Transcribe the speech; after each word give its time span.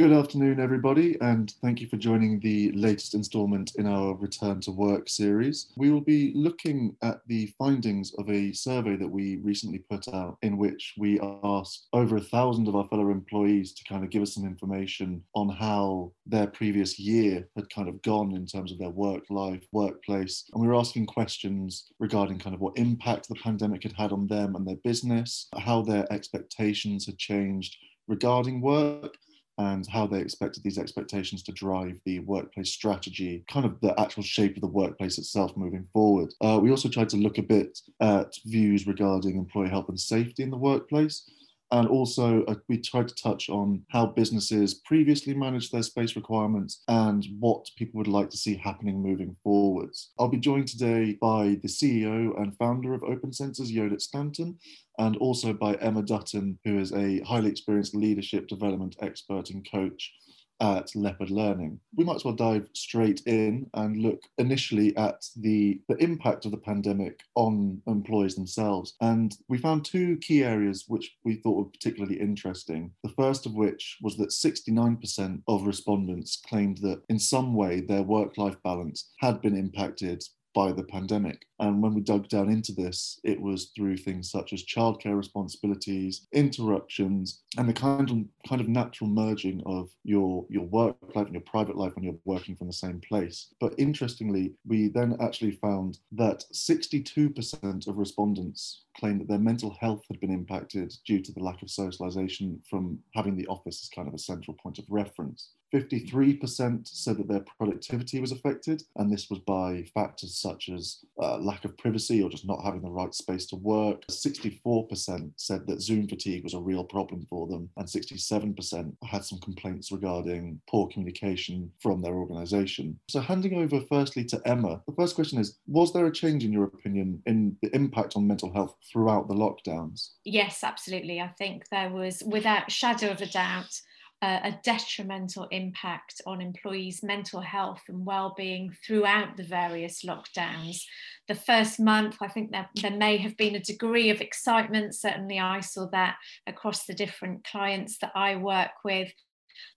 Good 0.00 0.12
afternoon, 0.12 0.60
everybody, 0.60 1.18
and 1.20 1.52
thank 1.60 1.82
you 1.82 1.86
for 1.86 1.98
joining 1.98 2.40
the 2.40 2.72
latest 2.72 3.12
instalment 3.12 3.72
in 3.74 3.86
our 3.86 4.14
Return 4.14 4.58
to 4.62 4.70
Work 4.70 5.10
series. 5.10 5.74
We 5.76 5.90
will 5.90 6.00
be 6.00 6.32
looking 6.34 6.96
at 7.02 7.20
the 7.26 7.52
findings 7.58 8.14
of 8.14 8.30
a 8.30 8.50
survey 8.54 8.96
that 8.96 9.06
we 9.06 9.36
recently 9.42 9.80
put 9.90 10.08
out, 10.08 10.38
in 10.40 10.56
which 10.56 10.94
we 10.96 11.20
asked 11.44 11.88
over 11.92 12.16
a 12.16 12.22
thousand 12.22 12.66
of 12.66 12.76
our 12.76 12.88
fellow 12.88 13.10
employees 13.10 13.74
to 13.74 13.84
kind 13.84 14.02
of 14.02 14.08
give 14.08 14.22
us 14.22 14.32
some 14.32 14.46
information 14.46 15.22
on 15.34 15.50
how 15.50 16.12
their 16.24 16.46
previous 16.46 16.98
year 16.98 17.46
had 17.54 17.68
kind 17.68 17.86
of 17.86 18.00
gone 18.00 18.34
in 18.34 18.46
terms 18.46 18.72
of 18.72 18.78
their 18.78 18.88
work 18.88 19.24
life, 19.28 19.66
workplace. 19.70 20.46
And 20.54 20.62
we 20.62 20.66
were 20.66 20.76
asking 20.76 21.08
questions 21.08 21.92
regarding 21.98 22.38
kind 22.38 22.54
of 22.54 22.62
what 22.62 22.78
impact 22.78 23.28
the 23.28 23.34
pandemic 23.34 23.82
had 23.82 23.92
had 23.92 24.12
on 24.12 24.28
them 24.28 24.56
and 24.56 24.66
their 24.66 24.80
business, 24.82 25.48
how 25.58 25.82
their 25.82 26.10
expectations 26.10 27.04
had 27.04 27.18
changed 27.18 27.76
regarding 28.08 28.62
work 28.62 29.14
and 29.60 29.86
how 29.86 30.06
they 30.06 30.20
expected 30.20 30.62
these 30.62 30.78
expectations 30.78 31.42
to 31.42 31.52
drive 31.52 31.98
the 32.06 32.20
workplace 32.20 32.70
strategy, 32.70 33.44
kind 33.46 33.66
of 33.66 33.78
the 33.82 33.98
actual 34.00 34.22
shape 34.22 34.56
of 34.56 34.62
the 34.62 34.66
workplace 34.66 35.18
itself 35.18 35.54
moving 35.54 35.86
forward. 35.92 36.32
Uh, 36.40 36.58
we 36.62 36.70
also 36.70 36.88
tried 36.88 37.10
to 37.10 37.18
look 37.18 37.36
a 37.36 37.42
bit 37.42 37.78
at 38.00 38.34
views 38.46 38.86
regarding 38.86 39.36
employee 39.36 39.68
health 39.68 39.90
and 39.90 40.00
safety 40.00 40.42
in 40.42 40.50
the 40.50 40.56
workplace. 40.56 41.30
And 41.72 41.88
also, 41.88 42.42
uh, 42.44 42.56
we 42.68 42.78
tried 42.78 43.08
to 43.08 43.14
touch 43.14 43.48
on 43.48 43.84
how 43.90 44.06
businesses 44.06 44.74
previously 44.74 45.34
managed 45.34 45.72
their 45.72 45.84
space 45.84 46.16
requirements 46.16 46.82
and 46.88 47.24
what 47.38 47.70
people 47.76 47.98
would 47.98 48.08
like 48.08 48.28
to 48.30 48.36
see 48.36 48.56
happening 48.56 49.00
moving 49.00 49.36
forwards. 49.44 50.10
I'll 50.18 50.28
be 50.28 50.38
joined 50.38 50.68
today 50.68 51.16
by 51.20 51.58
the 51.62 51.68
CEO 51.68 52.40
and 52.40 52.56
founder 52.58 52.92
of 52.92 53.02
OpenSensors, 53.02 53.70
Yodit 53.70 54.00
Stanton, 54.00 54.58
and 54.98 55.16
also 55.18 55.52
by 55.52 55.74
Emma 55.74 56.02
Dutton, 56.02 56.58
who 56.64 56.78
is 56.78 56.92
a 56.92 57.20
highly 57.20 57.50
experienced 57.50 57.94
leadership 57.94 58.48
development 58.48 58.96
expert 59.00 59.50
and 59.50 59.66
coach 59.70 60.12
at 60.60 60.94
Leopard 60.94 61.30
Learning. 61.30 61.80
We 61.94 62.04
might 62.04 62.16
as 62.16 62.24
well 62.24 62.34
dive 62.34 62.68
straight 62.72 63.22
in 63.26 63.68
and 63.74 63.96
look 63.96 64.22
initially 64.38 64.96
at 64.96 65.26
the, 65.36 65.80
the 65.88 65.96
impact 65.96 66.44
of 66.44 66.50
the 66.50 66.56
pandemic 66.56 67.20
on 67.34 67.80
employees 67.86 68.34
themselves. 68.34 68.94
And 69.00 69.36
we 69.48 69.58
found 69.58 69.84
two 69.84 70.16
key 70.18 70.44
areas 70.44 70.84
which 70.88 71.16
we 71.24 71.36
thought 71.36 71.56
were 71.56 71.64
particularly 71.64 72.20
interesting. 72.20 72.92
The 73.02 73.14
first 73.16 73.46
of 73.46 73.54
which 73.54 73.98
was 74.02 74.16
that 74.16 74.30
69% 74.30 75.42
of 75.48 75.66
respondents 75.66 76.40
claimed 76.46 76.78
that 76.78 77.02
in 77.08 77.18
some 77.18 77.54
way 77.54 77.80
their 77.80 78.02
work 78.02 78.36
life 78.38 78.56
balance 78.62 79.10
had 79.18 79.40
been 79.40 79.56
impacted 79.56 80.22
by 80.54 80.72
the 80.72 80.82
pandemic. 80.82 81.46
And 81.58 81.82
when 81.82 81.94
we 81.94 82.00
dug 82.00 82.28
down 82.28 82.50
into 82.50 82.72
this, 82.72 83.20
it 83.24 83.40
was 83.40 83.70
through 83.76 83.98
things 83.98 84.30
such 84.30 84.52
as 84.52 84.64
childcare 84.64 85.16
responsibilities, 85.16 86.26
interruptions, 86.32 87.42
and 87.58 87.68
the 87.68 87.72
kind 87.72 88.10
of 88.10 88.48
kind 88.48 88.60
of 88.60 88.68
natural 88.68 89.10
merging 89.10 89.62
of 89.66 89.90
your 90.04 90.46
your 90.48 90.64
work 90.64 90.96
life 91.14 91.26
and 91.26 91.34
your 91.34 91.42
private 91.42 91.76
life 91.76 91.94
when 91.94 92.04
you're 92.04 92.14
working 92.24 92.56
from 92.56 92.66
the 92.66 92.72
same 92.72 93.00
place. 93.00 93.48
But 93.60 93.74
interestingly, 93.78 94.54
we 94.66 94.88
then 94.88 95.16
actually 95.20 95.52
found 95.52 95.98
that 96.12 96.44
62% 96.52 97.86
of 97.86 97.98
respondents 97.98 98.84
claimed 98.96 99.20
that 99.20 99.28
their 99.28 99.38
mental 99.38 99.76
health 99.80 100.02
had 100.08 100.20
been 100.20 100.32
impacted 100.32 100.94
due 101.06 101.20
to 101.20 101.32
the 101.32 101.42
lack 101.42 101.62
of 101.62 101.70
socialization 101.70 102.60
from 102.68 102.98
having 103.14 103.36
the 103.36 103.46
office 103.46 103.82
as 103.82 103.88
kind 103.88 104.08
of 104.08 104.14
a 104.14 104.18
central 104.18 104.56
point 104.62 104.78
of 104.78 104.84
reference. 104.88 105.50
53% 105.72 106.88
said 106.88 107.18
that 107.18 107.28
their 107.28 107.44
productivity 107.58 108.20
was 108.20 108.32
affected, 108.32 108.82
and 108.96 109.12
this 109.12 109.30
was 109.30 109.38
by 109.40 109.84
factors 109.94 110.36
such 110.36 110.68
as 110.68 111.04
uh, 111.22 111.38
lack 111.38 111.64
of 111.64 111.76
privacy 111.78 112.22
or 112.22 112.30
just 112.30 112.46
not 112.46 112.64
having 112.64 112.82
the 112.82 112.90
right 112.90 113.14
space 113.14 113.46
to 113.46 113.56
work. 113.56 114.06
64% 114.08 115.30
said 115.36 115.66
that 115.66 115.80
Zoom 115.80 116.08
fatigue 116.08 116.44
was 116.44 116.54
a 116.54 116.60
real 116.60 116.84
problem 116.84 117.26
for 117.28 117.46
them, 117.46 117.70
and 117.76 117.86
67% 117.86 118.92
had 119.04 119.24
some 119.24 119.38
complaints 119.40 119.92
regarding 119.92 120.60
poor 120.68 120.88
communication 120.88 121.70
from 121.80 122.02
their 122.02 122.14
organization. 122.14 122.98
So, 123.08 123.20
handing 123.20 123.54
over 123.54 123.80
firstly 123.88 124.24
to 124.26 124.40
Emma, 124.44 124.82
the 124.86 124.94
first 124.94 125.14
question 125.14 125.38
is 125.38 125.58
Was 125.66 125.92
there 125.92 126.06
a 126.06 126.12
change, 126.12 126.44
in 126.44 126.52
your 126.52 126.64
opinion, 126.64 127.22
in 127.26 127.56
the 127.62 127.74
impact 127.74 128.16
on 128.16 128.26
mental 128.26 128.52
health 128.52 128.76
throughout 128.90 129.28
the 129.28 129.34
lockdowns? 129.34 130.10
Yes, 130.24 130.64
absolutely. 130.64 131.20
I 131.20 131.28
think 131.28 131.68
there 131.70 131.90
was, 131.90 132.22
without 132.26 132.70
shadow 132.70 133.10
of 133.10 133.20
a 133.20 133.26
doubt, 133.26 133.80
a 134.22 134.58
detrimental 134.62 135.48
impact 135.50 136.20
on 136.26 136.42
employees' 136.42 137.02
mental 137.02 137.40
health 137.40 137.82
and 137.88 138.04
well-being 138.04 138.74
throughout 138.86 139.36
the 139.36 139.42
various 139.42 140.04
lockdowns. 140.04 140.82
The 141.26 141.34
first 141.34 141.80
month, 141.80 142.16
I 142.20 142.28
think 142.28 142.50
there, 142.50 142.68
there 142.82 142.90
may 142.90 143.16
have 143.16 143.36
been 143.36 143.54
a 143.54 143.60
degree 143.60 144.10
of 144.10 144.20
excitement. 144.20 144.94
Certainly, 144.94 145.38
I 145.38 145.60
saw 145.60 145.88
that 145.92 146.16
across 146.46 146.84
the 146.84 146.94
different 146.94 147.44
clients 147.44 147.98
that 147.98 148.12
I 148.14 148.36
work 148.36 148.84
with. 148.84 149.10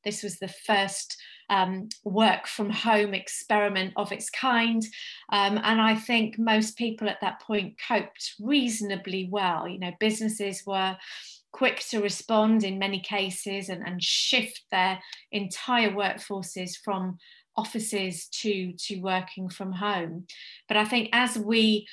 This 0.04 0.24
was 0.24 0.40
the 0.40 0.50
first 0.50 1.22
um, 1.50 1.90
work 2.04 2.48
from 2.48 2.70
home 2.70 3.14
experiment 3.14 3.94
of 3.96 4.12
its 4.12 4.30
kind. 4.30 4.84
Um, 5.32 5.60
and 5.64 5.80
I 5.82 5.96
think 5.96 6.38
most 6.38 6.78
people 6.78 7.10
at 7.10 7.22
that 7.22 7.42
point 7.42 7.76
coped 7.88 8.34
reasonably 8.40 9.28
well. 9.30 9.68
You 9.68 9.80
know, 9.80 9.92
businesses 10.00 10.64
were 10.66 10.98
quick 11.54 11.80
to 11.90 12.02
respond 12.02 12.64
in 12.64 12.78
many 12.78 13.00
cases 13.00 13.70
and, 13.70 13.82
and 13.88 14.04
shift 14.04 14.64
their 14.72 15.00
entire 15.32 15.92
workforces 15.92 16.72
from 16.84 17.18
offices 17.56 18.28
to 18.28 18.74
to 18.74 19.00
working 19.00 19.48
from 19.48 19.72
home 19.72 20.26
but 20.68 20.76
i 20.76 20.84
think 20.84 21.08
as 21.14 21.38
we 21.38 21.88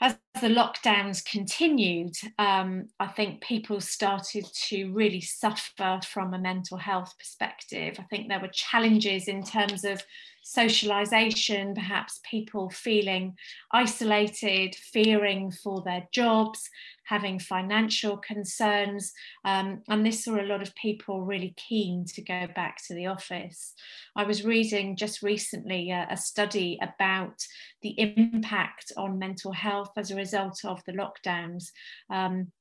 as 0.00 0.16
the 0.40 0.48
lockdowns 0.48 1.24
continued, 1.24 2.14
um, 2.38 2.88
I 3.00 3.08
think 3.08 3.40
people 3.40 3.80
started 3.80 4.46
to 4.68 4.92
really 4.92 5.20
suffer 5.20 6.00
from 6.06 6.34
a 6.34 6.38
mental 6.38 6.78
health 6.78 7.14
perspective. 7.18 7.96
I 7.98 8.04
think 8.04 8.28
there 8.28 8.40
were 8.40 8.50
challenges 8.52 9.26
in 9.26 9.42
terms 9.42 9.84
of 9.84 10.02
socialization, 10.48 11.74
perhaps 11.74 12.20
people 12.28 12.70
feeling 12.70 13.36
isolated, 13.70 14.74
fearing 14.74 15.52
for 15.52 15.82
their 15.82 16.08
jobs, 16.10 16.70
having 17.04 17.38
financial 17.38 18.16
concerns. 18.16 19.12
Um, 19.44 19.82
and 19.90 20.06
this 20.06 20.24
saw 20.24 20.40
a 20.40 20.48
lot 20.48 20.62
of 20.62 20.74
people 20.74 21.20
really 21.20 21.54
keen 21.68 22.06
to 22.14 22.22
go 22.22 22.46
back 22.56 22.78
to 22.86 22.94
the 22.94 23.08
office. 23.08 23.74
I 24.16 24.24
was 24.24 24.42
reading 24.42 24.96
just 24.96 25.22
recently 25.22 25.90
a, 25.90 26.06
a 26.10 26.16
study 26.16 26.78
about 26.80 27.44
the 27.82 27.94
impact 28.00 28.90
on 28.96 29.18
mental 29.18 29.52
health 29.52 29.90
as 29.98 30.10
a 30.10 30.16
result 30.16 30.64
of 30.64 30.82
the 30.86 30.92
lockdowns. 30.92 31.72
Um, 32.08 32.52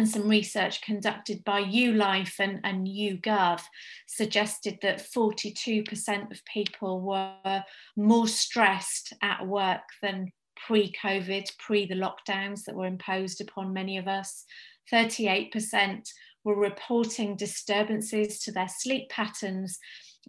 and 0.00 0.08
some 0.08 0.30
research 0.30 0.80
conducted 0.80 1.44
by 1.44 1.62
YouLife 1.62 2.40
and, 2.40 2.58
and 2.64 2.86
YouGov 2.86 3.60
suggested 4.06 4.78
that 4.80 5.06
42% 5.14 6.30
of 6.30 6.42
people 6.46 7.02
were 7.02 7.62
more 7.98 8.26
stressed 8.26 9.12
at 9.20 9.46
work 9.46 9.82
than 10.00 10.32
pre 10.66 10.90
COVID, 11.04 11.50
pre 11.58 11.84
the 11.84 11.94
lockdowns 11.96 12.64
that 12.64 12.74
were 12.74 12.86
imposed 12.86 13.42
upon 13.42 13.74
many 13.74 13.98
of 13.98 14.08
us. 14.08 14.46
38% 14.90 16.08
were 16.44 16.58
reporting 16.58 17.36
disturbances 17.36 18.40
to 18.40 18.52
their 18.52 18.70
sleep 18.70 19.10
patterns, 19.10 19.78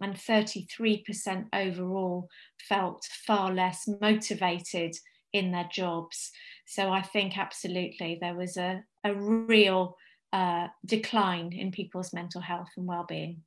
and 0.02 0.16
33% 0.16 1.46
overall 1.54 2.28
felt 2.68 3.06
far 3.26 3.50
less 3.50 3.88
motivated 4.02 4.92
in 5.32 5.50
their 5.50 5.68
jobs. 5.72 6.30
So 6.66 6.90
I 6.90 7.00
think 7.00 7.38
absolutely 7.38 8.18
there 8.20 8.36
was 8.36 8.58
a, 8.58 8.82
a 9.04 9.14
real 9.14 9.96
uh, 10.32 10.68
decline 10.86 11.52
in 11.52 11.70
people's 11.70 12.12
mental 12.12 12.40
health 12.40 12.70
and 12.76 12.86
well-being. 12.86 13.42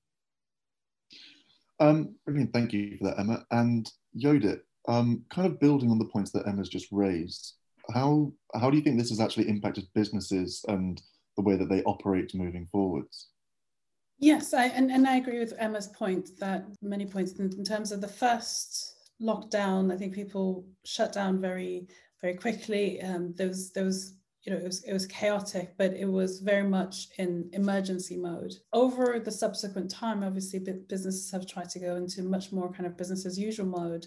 Um, 1.80 2.16
brilliant, 2.26 2.54
thank 2.54 2.74
you 2.74 2.98
for 2.98 3.06
that, 3.06 3.20
Emma. 3.20 3.46
And 3.52 3.92
Yodit, 4.18 4.62
um, 4.88 5.26
kind 5.30 5.48
of 5.48 5.60
building 5.60 5.92
on 5.92 6.00
the 6.00 6.06
points 6.06 6.32
that 6.32 6.48
Emma's 6.48 6.70
just 6.70 6.88
raised, 6.92 7.54
how 7.94 8.32
how 8.60 8.70
do 8.70 8.78
you 8.78 8.84
think 8.84 8.98
this 8.98 9.10
has 9.10 9.20
actually 9.20 9.50
impacted 9.50 9.88
businesses 9.94 10.64
and 10.68 11.02
the 11.36 11.42
way 11.42 11.56
that 11.56 11.70
they 11.70 11.84
operate 11.84 12.34
moving 12.34 12.68
forwards? 12.72 13.28
Yes, 14.18 14.54
I, 14.54 14.68
and, 14.68 14.90
and 14.90 15.06
I 15.06 15.18
agree 15.18 15.40
with 15.40 15.54
Emma's 15.60 15.88
point 15.88 16.30
that 16.40 16.66
many 16.82 17.06
points 17.06 17.34
in, 17.34 17.52
in 17.58 17.66
terms 17.66 17.92
of 17.92 18.00
the 18.00 18.08
first 18.08 18.96
lockdown, 19.22 19.94
I 19.94 19.98
think 19.98 20.14
people 20.14 20.66
shut 20.86 21.12
down 21.14 21.40
very 21.40 21.88
very 22.22 22.36
quickly. 22.36 23.02
Um, 23.02 23.34
there 23.36 23.48
was 23.48 23.72
there 23.72 23.84
was 23.84 24.16
you 24.46 24.54
know 24.54 24.60
it 24.60 24.66
was 24.66 24.84
it 24.84 24.94
was 24.94 25.08
chaotic, 25.08 25.74
but 25.78 25.94
it 25.94 26.06
was 26.06 26.40
very 26.40 26.68
much 26.68 27.08
in 27.18 27.50
emergency 27.54 28.16
mode. 28.16 28.54
Over 28.74 29.20
the 29.20 29.32
subsequent 29.32 29.90
time, 29.90 30.24
obviously, 30.24 30.60
businesses 30.60 31.32
have 31.32 31.48
tried 31.48 31.70
to 31.70 31.80
go 31.80 31.96
into 31.96 32.24
much 32.24 32.52
more 32.52 32.72
kind 32.72 32.86
of 32.86 32.96
business 32.96 33.26
as 33.26 33.40
usual 33.40 33.66
mode 33.66 34.06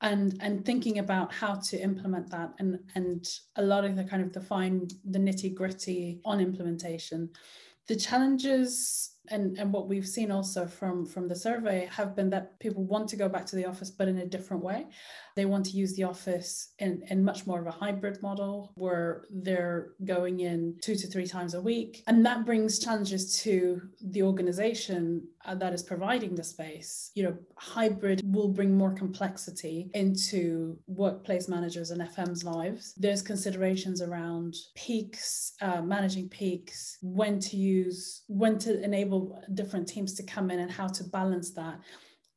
and 0.00 0.36
and 0.40 0.64
thinking 0.64 0.98
about 0.98 1.32
how 1.32 1.54
to 1.54 1.80
implement 1.80 2.30
that 2.30 2.52
and 2.58 2.78
and 2.94 3.28
a 3.56 3.62
lot 3.62 3.84
of 3.84 3.96
the 3.96 4.04
kind 4.04 4.22
of 4.22 4.32
the 4.32 4.40
fine 4.40 4.86
the 5.10 5.18
nitty 5.18 5.54
gritty 5.54 6.20
on 6.24 6.40
implementation 6.40 7.28
the 7.88 7.96
challenges 7.96 9.14
and 9.30 9.58
and 9.58 9.72
what 9.72 9.88
we've 9.88 10.06
seen 10.06 10.30
also 10.30 10.66
from 10.66 11.04
from 11.04 11.26
the 11.26 11.34
survey 11.34 11.88
have 11.90 12.14
been 12.14 12.30
that 12.30 12.58
people 12.60 12.84
want 12.84 13.08
to 13.08 13.16
go 13.16 13.28
back 13.28 13.44
to 13.44 13.56
the 13.56 13.64
office 13.64 13.90
but 13.90 14.08
in 14.08 14.18
a 14.18 14.26
different 14.26 14.62
way 14.62 14.86
they 15.38 15.44
want 15.44 15.64
to 15.66 15.76
use 15.76 15.94
the 15.94 16.02
office 16.02 16.72
in, 16.80 17.00
in 17.10 17.22
much 17.22 17.46
more 17.46 17.60
of 17.60 17.66
a 17.68 17.70
hybrid 17.70 18.20
model 18.20 18.72
where 18.74 19.24
they're 19.30 19.90
going 20.04 20.40
in 20.40 20.76
two 20.82 20.96
to 20.96 21.06
three 21.06 21.28
times 21.28 21.54
a 21.54 21.60
week. 21.60 22.02
And 22.08 22.26
that 22.26 22.44
brings 22.44 22.80
challenges 22.80 23.40
to 23.44 23.80
the 24.02 24.24
organization 24.24 25.28
uh, 25.44 25.54
that 25.54 25.72
is 25.72 25.82
providing 25.84 26.34
the 26.34 26.42
space. 26.42 27.12
You 27.14 27.22
know 27.22 27.38
hybrid 27.56 28.20
will 28.24 28.48
bring 28.48 28.76
more 28.76 28.92
complexity 28.92 29.90
into 29.94 30.78
workplace 30.86 31.48
managers 31.48 31.90
and 31.90 32.00
fm's 32.02 32.42
lives. 32.44 32.94
There's 32.96 33.22
considerations 33.22 34.02
around 34.02 34.56
peaks 34.74 35.52
uh, 35.60 35.82
managing 35.82 36.28
peaks 36.28 36.98
when 37.02 37.38
to 37.40 37.56
use 37.56 38.22
when 38.26 38.58
to 38.58 38.82
enable 38.82 39.40
different 39.54 39.86
teams 39.88 40.14
to 40.14 40.22
come 40.22 40.50
in 40.50 40.58
and 40.58 40.70
how 40.70 40.88
to 40.88 41.04
balance 41.04 41.50
that 41.52 41.78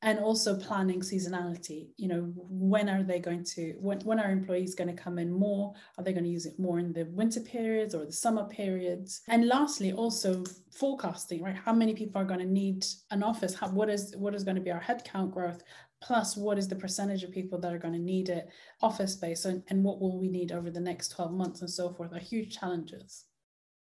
and 0.04 0.20
also 0.20 0.58
planning 0.58 1.02
seasonality. 1.02 1.90
You 1.98 2.08
know 2.08 2.34
when 2.36 2.90
are 2.90 3.04
they 3.04 3.20
going 3.20 3.44
to 3.56 3.76
when, 3.80 4.00
when 4.02 4.20
are 4.20 4.32
employees 4.32 4.76
going 4.76 4.96
to 4.96 5.02
come 5.02 5.20
in 5.20 5.32
more? 5.32 5.74
Are 5.98 6.04
they 6.04 6.14
going 6.14 6.24
to 6.24 6.30
use 6.30 6.46
it 6.46 6.60
more 6.60 6.80
in 6.80 6.94
the 6.94 7.06
winter 7.06 7.42
periods 7.42 7.94
or 7.94 8.06
the 8.06 8.12
summer 8.12 8.46
periods? 8.46 9.22
And 9.28 9.48
lastly 9.48 9.94
also 9.94 10.44
forecasting 10.72 11.44
right? 11.44 11.56
How 11.56 11.74
many 11.74 11.94
people 11.94 12.22
are 12.22 12.26
going 12.26 12.40
to 12.40 12.46
need 12.46 12.86
an 13.12 13.24
office? 13.24 13.54
How, 13.54 13.70
what 13.70 13.90
is 13.90 14.16
what 14.18 14.36
is 14.36 14.44
going 14.44 14.56
to 14.56 14.62
be 14.62 14.72
our 14.72 14.82
headcount 14.82 15.32
growth? 15.32 15.62
Plus 16.02 16.36
what 16.36 16.58
is 16.58 16.68
the 16.68 16.76
percentage 16.76 17.24
of 17.24 17.32
people 17.32 17.60
that 17.60 17.74
are 17.74 17.78
going 17.78 17.94
to 17.94 18.00
need 18.00 18.30
it? 18.30 18.50
Office 18.82 19.14
space 19.14 19.46
and, 19.46 19.64
and 19.70 19.84
what 19.84 20.02
will 20.02 20.20
we 20.20 20.30
need 20.30 20.52
over 20.52 20.72
the 20.72 20.80
next 20.80 21.10
12 21.10 21.32
months 21.32 21.62
and 21.62 21.70
so 21.70 21.94
forth 21.94 22.12
are 22.12 22.20
huge 22.20 22.58
challenges 22.58 23.26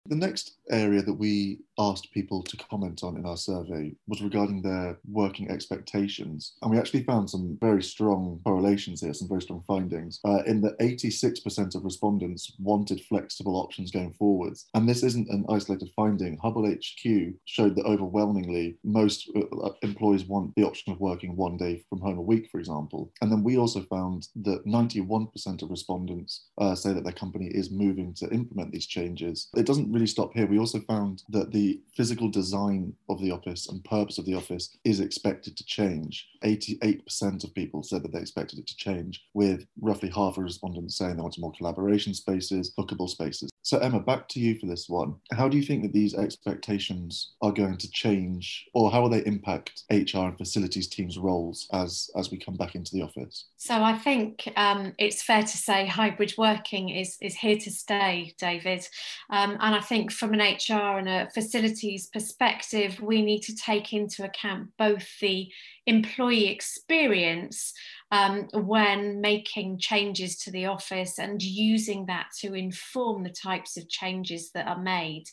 the 0.06 0.15
next 0.15 0.57
area 0.69 1.01
that 1.01 1.13
we 1.13 1.59
asked 1.77 2.12
people 2.12 2.44
to 2.44 2.57
comment 2.57 3.03
on 3.03 3.18
in 3.18 3.25
our 3.25 3.38
survey 3.38 3.94
was 4.07 4.21
regarding 4.21 4.62
their 4.62 4.98
working 5.09 5.50
expectations. 5.50 6.53
And 6.62 6.71
we 6.71 6.77
actually 6.77 7.03
found 7.03 7.30
some 7.30 7.57
very 7.62 7.83
strong 7.83 8.39
correlations 8.45 9.01
here, 9.01 9.13
some 9.13 9.27
very 9.27 9.42
strong 9.42 9.63
findings. 9.68 10.19
Uh, 10.25 10.44
in 10.45 10.62
that 10.62 10.77
86% 10.80 11.75
of 11.75 11.83
respondents 11.83 12.53
wanted 12.59 13.01
flexible 13.01 13.56
options 13.56 13.92
going 13.92 14.13
forwards. 14.13 14.68
And 14.74 14.88
this 14.88 15.03
isn't 15.03 15.30
an 15.30 15.45
isolated 15.50 15.89
finding. 15.95 16.38
Hubble 16.38 16.68
HQ 16.68 17.33
showed 17.45 17.75
that 17.75 17.86
overwhelmingly 17.86 18.77
most 18.83 19.30
uh, 19.36 19.56
uh, 19.57 19.74
employees 19.81 20.25
want 20.25 20.54
the 20.56 20.63
option 20.65 20.94
of 20.94 21.00
working 21.00 21.36
one 21.36 21.57
day 21.57 21.83
from 21.89 22.00
home 22.00 22.18
a 22.18 22.21
week, 22.21 22.50
for 22.51 22.59
example. 22.59 23.12
And 23.21 23.31
then 23.31 23.44
we 23.44 23.57
also 23.57 23.81
found 23.83 24.27
that 24.44 24.65
91% 24.65 25.62
of 25.62 25.69
respondents 25.69 26.47
uh, 26.57 26.75
say 26.75 26.94
that 26.94 27.04
their 27.04 27.13
company 27.13 27.47
is 27.47 27.71
moving 27.71 28.13
to 28.15 28.30
implement 28.30 28.71
these 28.71 28.88
changes. 28.88 29.50
It 29.56 29.65
doesn't 29.65 29.90
really 29.91 30.07
stop 30.07 30.33
here. 30.33 30.47
We 30.47 30.59
also 30.59 30.79
found 30.79 31.23
that 31.29 31.51
the 31.51 31.79
physical 31.95 32.29
design 32.29 32.93
of 33.09 33.21
the 33.21 33.31
office 33.31 33.67
and 33.67 33.83
purpose 33.83 34.17
of 34.17 34.25
the 34.25 34.33
office 34.33 34.77
is 34.83 34.99
expected 34.99 35.57
to 35.57 35.65
change. 35.65 36.29
88% 36.43 37.43
of 37.43 37.53
people 37.53 37.83
said 37.83 38.03
that 38.03 38.11
they 38.11 38.19
expected 38.19 38.59
it 38.59 38.67
to 38.67 38.75
change, 38.75 39.23
with 39.33 39.65
roughly 39.79 40.09
half 40.09 40.38
of 40.38 40.43
respondents 40.43 40.97
saying 40.97 41.17
they 41.17 41.21
wanted 41.21 41.41
more 41.41 41.53
collaboration 41.53 42.13
spaces, 42.13 42.73
bookable 42.77 43.09
spaces. 43.09 43.50
So, 43.63 43.77
Emma, 43.77 43.99
back 43.99 44.27
to 44.29 44.39
you 44.39 44.57
for 44.57 44.65
this 44.65 44.89
one. 44.89 45.15
How 45.33 45.47
do 45.47 45.55
you 45.55 45.63
think 45.63 45.83
that 45.83 45.93
these 45.93 46.15
expectations 46.15 47.33
are 47.41 47.51
going 47.51 47.77
to 47.77 47.91
change, 47.91 48.67
or 48.73 48.89
how 48.89 49.03
will 49.03 49.09
they 49.09 49.25
impact 49.25 49.83
HR 49.91 50.25
and 50.29 50.37
facilities 50.37 50.87
teams' 50.87 51.17
roles 51.17 51.67
as, 51.71 52.09
as 52.15 52.31
we 52.31 52.39
come 52.39 52.55
back 52.55 52.73
into 52.73 52.91
the 52.93 53.03
office? 53.03 53.45
So, 53.57 53.83
I 53.83 53.97
think 53.97 54.51
um, 54.55 54.93
it's 54.97 55.21
fair 55.21 55.43
to 55.43 55.57
say 55.57 55.85
hybrid 55.85 56.33
working 56.37 56.89
is, 56.89 57.17
is 57.21 57.35
here 57.35 57.57
to 57.57 57.71
stay, 57.71 58.33
David. 58.39 58.87
Um, 59.29 59.51
and 59.59 59.75
I 59.75 59.81
think 59.81 60.11
from 60.11 60.33
an 60.33 60.39
HR 60.39 60.97
and 60.97 61.07
a 61.07 61.29
facilities 61.31 62.07
perspective, 62.07 62.99
we 62.99 63.21
need 63.21 63.41
to 63.43 63.55
take 63.55 63.93
into 63.93 64.23
account 64.23 64.69
both 64.77 65.07
the 65.19 65.51
employee 65.85 66.47
experience 66.47 67.73
um, 68.11 68.47
when 68.53 69.21
making 69.21 69.79
changes 69.79 70.35
to 70.37 70.51
the 70.51 70.65
office 70.65 71.17
and 71.17 71.41
using 71.41 72.05
that 72.07 72.27
to 72.41 72.53
inform 72.53 73.23
the 73.23 73.29
types 73.29 73.77
of 73.77 73.89
changes 73.89 74.51
that 74.53 74.67
are 74.67 74.81
made. 74.81 75.23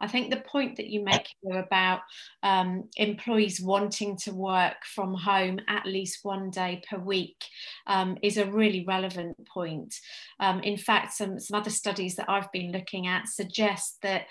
I 0.00 0.08
think 0.08 0.30
the 0.30 0.40
point 0.40 0.76
that 0.76 0.88
you 0.88 1.04
make 1.04 1.28
here 1.42 1.60
about 1.60 2.00
um, 2.42 2.88
employees 2.96 3.60
wanting 3.60 4.16
to 4.24 4.32
work 4.32 4.84
from 4.84 5.14
home 5.14 5.60
at 5.68 5.86
least 5.86 6.20
one 6.24 6.50
day 6.50 6.82
per 6.90 6.98
week 6.98 7.44
um, 7.86 8.18
is 8.22 8.36
a 8.36 8.50
really 8.50 8.84
relevant 8.84 9.36
point. 9.46 9.94
Um, 10.40 10.60
in 10.60 10.76
fact, 10.76 11.14
some, 11.14 11.38
some 11.38 11.58
other 11.58 11.70
studies 11.70 12.16
that 12.16 12.28
I've 12.28 12.50
been 12.52 12.72
looking 12.72 13.06
at 13.06 13.28
suggest 13.28 13.98
that 14.02 14.26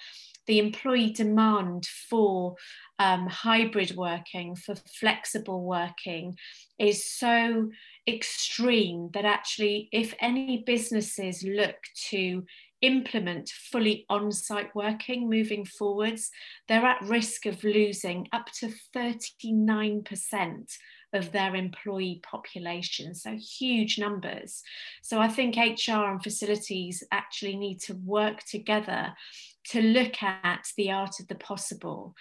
the 0.48 0.60
employee 0.60 1.12
demand 1.12 1.86
for 2.10 2.56
um, 3.00 3.28
hybrid 3.28 3.96
working, 3.96 4.56
for 4.56 4.76
flexible 5.00 5.64
working, 5.64 6.38
is 6.80 7.10
so 7.10 7.70
extreme 8.08 9.10
that 9.14 9.26
actually, 9.26 9.90
if 9.92 10.14
any 10.20 10.64
businesses 10.66 11.44
look 11.44 11.76
to 12.10 12.44
implement 12.82 13.50
fully 13.50 14.06
on 14.10 14.30
site 14.32 14.76
working 14.76 15.30
moving 15.30 15.66
forwards, 15.66 16.30
they're 16.68 16.86
at 16.86 17.02
risk 17.02 17.46
of 17.46 17.64
losing 17.64 18.28
up 18.34 18.48
to 18.60 18.74
39% 18.96 20.78
of 21.14 21.32
their 21.32 21.56
employee 21.56 22.20
population. 22.24 23.16
So, 23.16 23.38
huge 23.38 23.98
numbers. 23.98 24.62
So, 25.02 25.20
I 25.20 25.30
think 25.30 25.56
HR 25.56 26.12
and 26.12 26.22
facilities 26.22 27.04
actually 27.12 27.56
need 27.56 27.80
to 27.82 27.94
work 28.04 28.44
together 28.44 29.14
to 29.70 29.82
look 29.82 30.22
at 30.22 30.68
the 30.78 30.92
art 30.92 31.20
of 31.20 31.28
the 31.28 31.36
possible. 31.36 32.16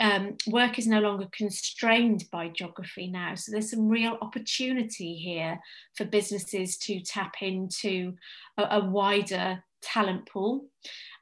Um, 0.00 0.36
work 0.46 0.78
is 0.78 0.86
no 0.86 1.00
longer 1.00 1.26
constrained 1.32 2.24
by 2.30 2.48
geography 2.48 3.08
now. 3.08 3.34
So 3.34 3.52
there's 3.52 3.70
some 3.70 3.88
real 3.88 4.16
opportunity 4.20 5.14
here 5.14 5.58
for 5.96 6.04
businesses 6.04 6.76
to 6.78 7.00
tap 7.00 7.34
into 7.40 8.14
a, 8.56 8.62
a 8.70 8.84
wider 8.84 9.64
talent 9.82 10.28
pool. 10.28 10.66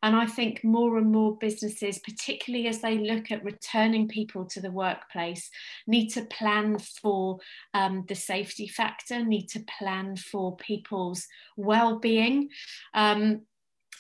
And 0.03 0.15
I 0.15 0.27
think 0.27 0.63
more 0.63 0.99
and 0.99 1.11
more 1.11 1.37
businesses, 1.39 1.99
particularly 1.99 2.69
as 2.69 2.81
they 2.81 2.99
look 2.99 3.31
at 3.31 3.45
returning 3.45 4.09
people 4.09 4.45
to 4.47 4.61
the 4.61 4.71
workplace, 4.71 5.51
need 5.87 6.09
to 6.11 6.25
plan 6.27 6.79
for 6.79 7.39
um, 7.75 8.05
the 8.09 8.15
safety 8.15 8.69
factor, 8.69 9.25
need 9.25 9.49
to 9.49 9.65
plan 9.79 10.17
for 10.17 10.57
people's 10.57 11.27
well-being. 11.57 12.51
Um, 12.95 13.43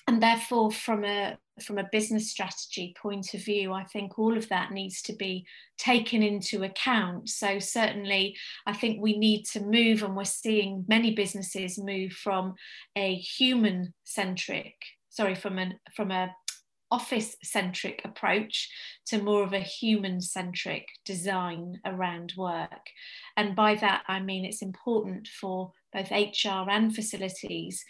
and 0.07 0.23
therefore, 0.23 0.71
from 0.71 1.05
a 1.05 1.39
from 1.63 1.79
a 1.79 1.89
business 1.91 2.31
strategy 2.31 2.95
point 3.01 3.33
of 3.35 3.43
view, 3.43 3.73
I 3.73 3.85
think 3.85 4.19
all 4.19 4.37
of 4.37 4.49
that 4.49 4.73
needs 4.73 5.01
to 5.03 5.15
be 5.15 5.47
taken 5.79 6.23
into 6.23 6.65
account. 6.65 7.29
So, 7.29 7.59
certainly, 7.59 8.37
I 8.67 8.73
think 8.73 9.01
we 9.01 9.19
need 9.19 9.45
to 9.53 9.61
move, 9.61 10.03
and 10.03 10.17
we're 10.17 10.25
seeing 10.25 10.85
many 10.89 11.15
businesses 11.15 11.79
move 11.79 12.13
from 12.13 12.55
a 12.97 13.15
human 13.15 13.95
centric, 14.05 14.75
sorry, 15.09 15.35
from 15.35 15.59
an 15.59 15.79
from 15.95 16.11
a 16.11 16.35
office 16.91 17.37
centric 17.43 18.03
approach 18.05 18.71
to 19.07 19.23
more 19.23 19.43
of 19.43 19.53
a 19.53 19.61
human 19.61 20.21
centric 20.21 20.87
design 21.05 21.81
around 21.85 22.33
work. 22.37 22.91
And 23.37 23.57
by 23.57 23.75
that, 23.77 24.03
I 24.07 24.21
mean 24.21 24.45
it's 24.45 24.63
important 24.63 25.29
for 25.29 25.73
both 25.93 26.11
HR 26.11 26.71
and 26.71 26.95
facilities 26.95 27.85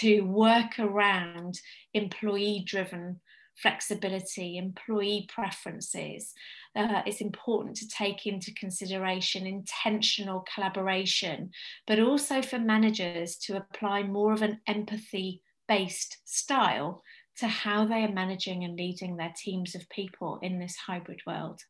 to 0.00 0.22
work 0.22 0.78
around 0.78 1.60
employee 1.94 2.64
driven 2.66 3.20
flexibility, 3.56 4.56
employee 4.56 5.28
preferences. 5.32 6.32
Uh, 6.74 7.02
it's 7.06 7.20
important 7.20 7.76
to 7.76 7.88
take 7.88 8.26
into 8.26 8.52
consideration 8.54 9.46
intentional 9.46 10.44
collaboration, 10.52 11.50
but 11.86 12.00
also 12.00 12.40
for 12.42 12.58
managers 12.58 13.36
to 13.36 13.56
apply 13.56 14.02
more 14.02 14.32
of 14.32 14.42
an 14.42 14.60
empathy 14.66 15.42
based 15.68 16.18
style 16.24 17.02
to 17.42 17.48
how 17.48 17.84
they 17.84 18.04
are 18.04 18.12
managing 18.12 18.62
and 18.62 18.76
leading 18.76 19.16
their 19.16 19.34
teams 19.36 19.74
of 19.74 19.88
people 19.88 20.38
in 20.42 20.60
this 20.60 20.76
hybrid 20.76 21.20
world. 21.26 21.60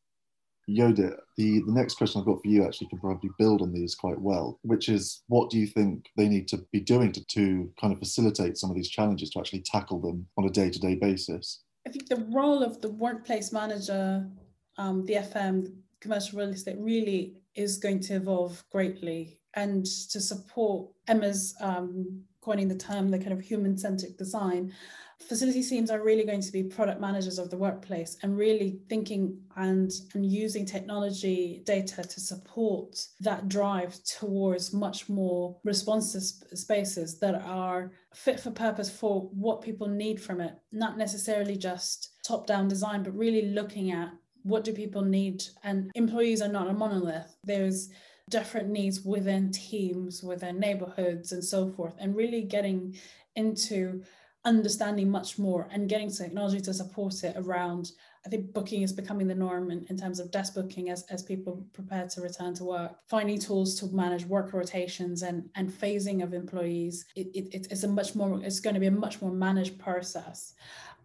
Yodit, 0.69 1.17
the, 1.35 1.61
the 1.65 1.71
next 1.71 1.95
question 1.95 2.21
I've 2.21 2.27
got 2.27 2.43
for 2.43 2.47
you 2.47 2.63
actually 2.63 2.89
can 2.89 2.99
probably 2.99 3.31
build 3.39 3.63
on 3.63 3.73
these 3.73 3.95
quite 3.95 4.21
well, 4.21 4.59
which 4.61 4.87
is 4.87 5.23
what 5.29 5.49
do 5.49 5.57
you 5.57 5.65
think 5.65 6.05
they 6.15 6.29
need 6.29 6.47
to 6.49 6.59
be 6.71 6.79
doing 6.79 7.11
to, 7.13 7.25
to 7.25 7.71
kind 7.81 7.91
of 7.91 7.97
facilitate 7.97 8.55
some 8.57 8.69
of 8.69 8.75
these 8.75 8.87
challenges 8.87 9.31
to 9.31 9.39
actually 9.39 9.63
tackle 9.65 9.99
them 9.99 10.27
on 10.37 10.45
a 10.45 10.49
day 10.49 10.69
to 10.69 10.79
day 10.79 10.93
basis? 10.93 11.63
I 11.87 11.89
think 11.89 12.07
the 12.07 12.23
role 12.31 12.61
of 12.61 12.79
the 12.79 12.91
workplace 12.91 13.51
manager, 13.51 14.29
um, 14.77 15.03
the 15.07 15.15
FM, 15.15 15.73
commercial 16.01 16.37
real 16.37 16.49
estate 16.49 16.77
really 16.77 17.33
is 17.55 17.77
going 17.77 17.99
to 18.01 18.13
evolve 18.13 18.63
greatly. 18.71 19.39
And 19.55 19.85
to 20.11 20.21
support 20.21 20.91
Emma's 21.07 21.55
um, 21.59 22.25
coining 22.43 22.67
the 22.67 22.75
term, 22.75 23.09
the 23.09 23.19
kind 23.19 23.33
of 23.33 23.41
human 23.41 23.77
centric 23.77 24.17
design, 24.17 24.73
facility 25.19 25.63
teams 25.63 25.89
are 25.89 26.03
really 26.03 26.25
going 26.25 26.41
to 26.41 26.51
be 26.51 26.63
product 26.63 26.99
managers 26.99 27.39
of 27.39 27.49
the 27.49 27.57
workplace 27.57 28.17
and 28.23 28.37
really 28.37 28.79
thinking 28.89 29.39
and, 29.55 29.91
and 30.13 30.25
using 30.25 30.65
technology 30.65 31.61
data 31.65 32.03
to 32.03 32.19
support 32.19 32.99
that 33.21 33.47
drive 33.47 33.97
towards 34.03 34.73
much 34.73 35.07
more 35.07 35.55
responsive 35.63 36.23
spaces 36.57 37.19
that 37.19 37.35
are 37.35 37.91
fit 38.13 38.39
for 38.39 38.51
purpose 38.51 38.89
for 38.89 39.29
what 39.33 39.61
people 39.61 39.87
need 39.87 40.21
from 40.21 40.41
it 40.41 40.55
not 40.71 40.97
necessarily 40.97 41.55
just 41.55 42.11
top 42.27 42.45
down 42.45 42.67
design 42.67 43.01
but 43.01 43.15
really 43.15 43.49
looking 43.49 43.91
at 43.91 44.11
what 44.43 44.63
do 44.63 44.73
people 44.73 45.01
need? 45.01 45.43
And 45.63 45.91
employees 45.95 46.41
are 46.41 46.49
not 46.49 46.69
a 46.69 46.73
monolith. 46.73 47.35
There's 47.43 47.89
different 48.29 48.69
needs 48.69 49.01
within 49.01 49.51
teams, 49.51 50.23
within 50.23 50.59
neighborhoods, 50.59 51.31
and 51.31 51.43
so 51.43 51.69
forth, 51.69 51.95
and 51.99 52.15
really 52.15 52.41
getting 52.41 52.95
into 53.35 54.03
understanding 54.45 55.09
much 55.09 55.39
more 55.39 55.67
and 55.71 55.87
getting 55.87 56.11
technology 56.11 56.59
to 56.59 56.73
support 56.73 57.23
it 57.23 57.35
around 57.37 57.91
I 58.25 58.29
think 58.29 58.53
booking 58.53 58.83
is 58.83 58.93
becoming 58.93 59.27
the 59.27 59.35
norm 59.35 59.69
in, 59.69 59.85
in 59.89 59.97
terms 59.97 60.19
of 60.19 60.31
desk 60.31 60.55
booking 60.55 60.89
as, 60.89 61.03
as 61.09 61.21
people 61.21 61.65
prepare 61.73 62.07
to 62.07 62.21
return 62.21 62.53
to 62.55 62.63
work. 62.63 62.95
Finding 63.09 63.37
tools 63.37 63.77
to 63.79 63.87
manage 63.87 64.25
work 64.25 64.53
rotations 64.53 65.23
and, 65.23 65.49
and 65.55 65.69
phasing 65.69 66.23
of 66.23 66.33
employees, 66.33 67.05
it, 67.17 67.27
it, 67.33 67.67
it's 67.69 67.83
a 67.83 67.87
much 67.87 68.15
more, 68.15 68.41
it's 68.41 68.61
going 68.61 68.75
to 68.75 68.79
be 68.79 68.87
a 68.87 68.91
much 68.91 69.21
more 69.21 69.31
managed 69.31 69.77
process. 69.77 70.53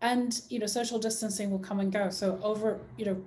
And, 0.00 0.40
you 0.48 0.60
know, 0.60 0.66
social 0.66 1.00
distancing 1.00 1.50
will 1.50 1.58
come 1.58 1.80
and 1.80 1.92
go. 1.92 2.08
So 2.10 2.38
over, 2.40 2.80
you 2.96 3.06
know, 3.06 3.20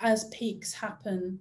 as 0.00 0.24
peaks 0.24 0.74
happen, 0.74 1.40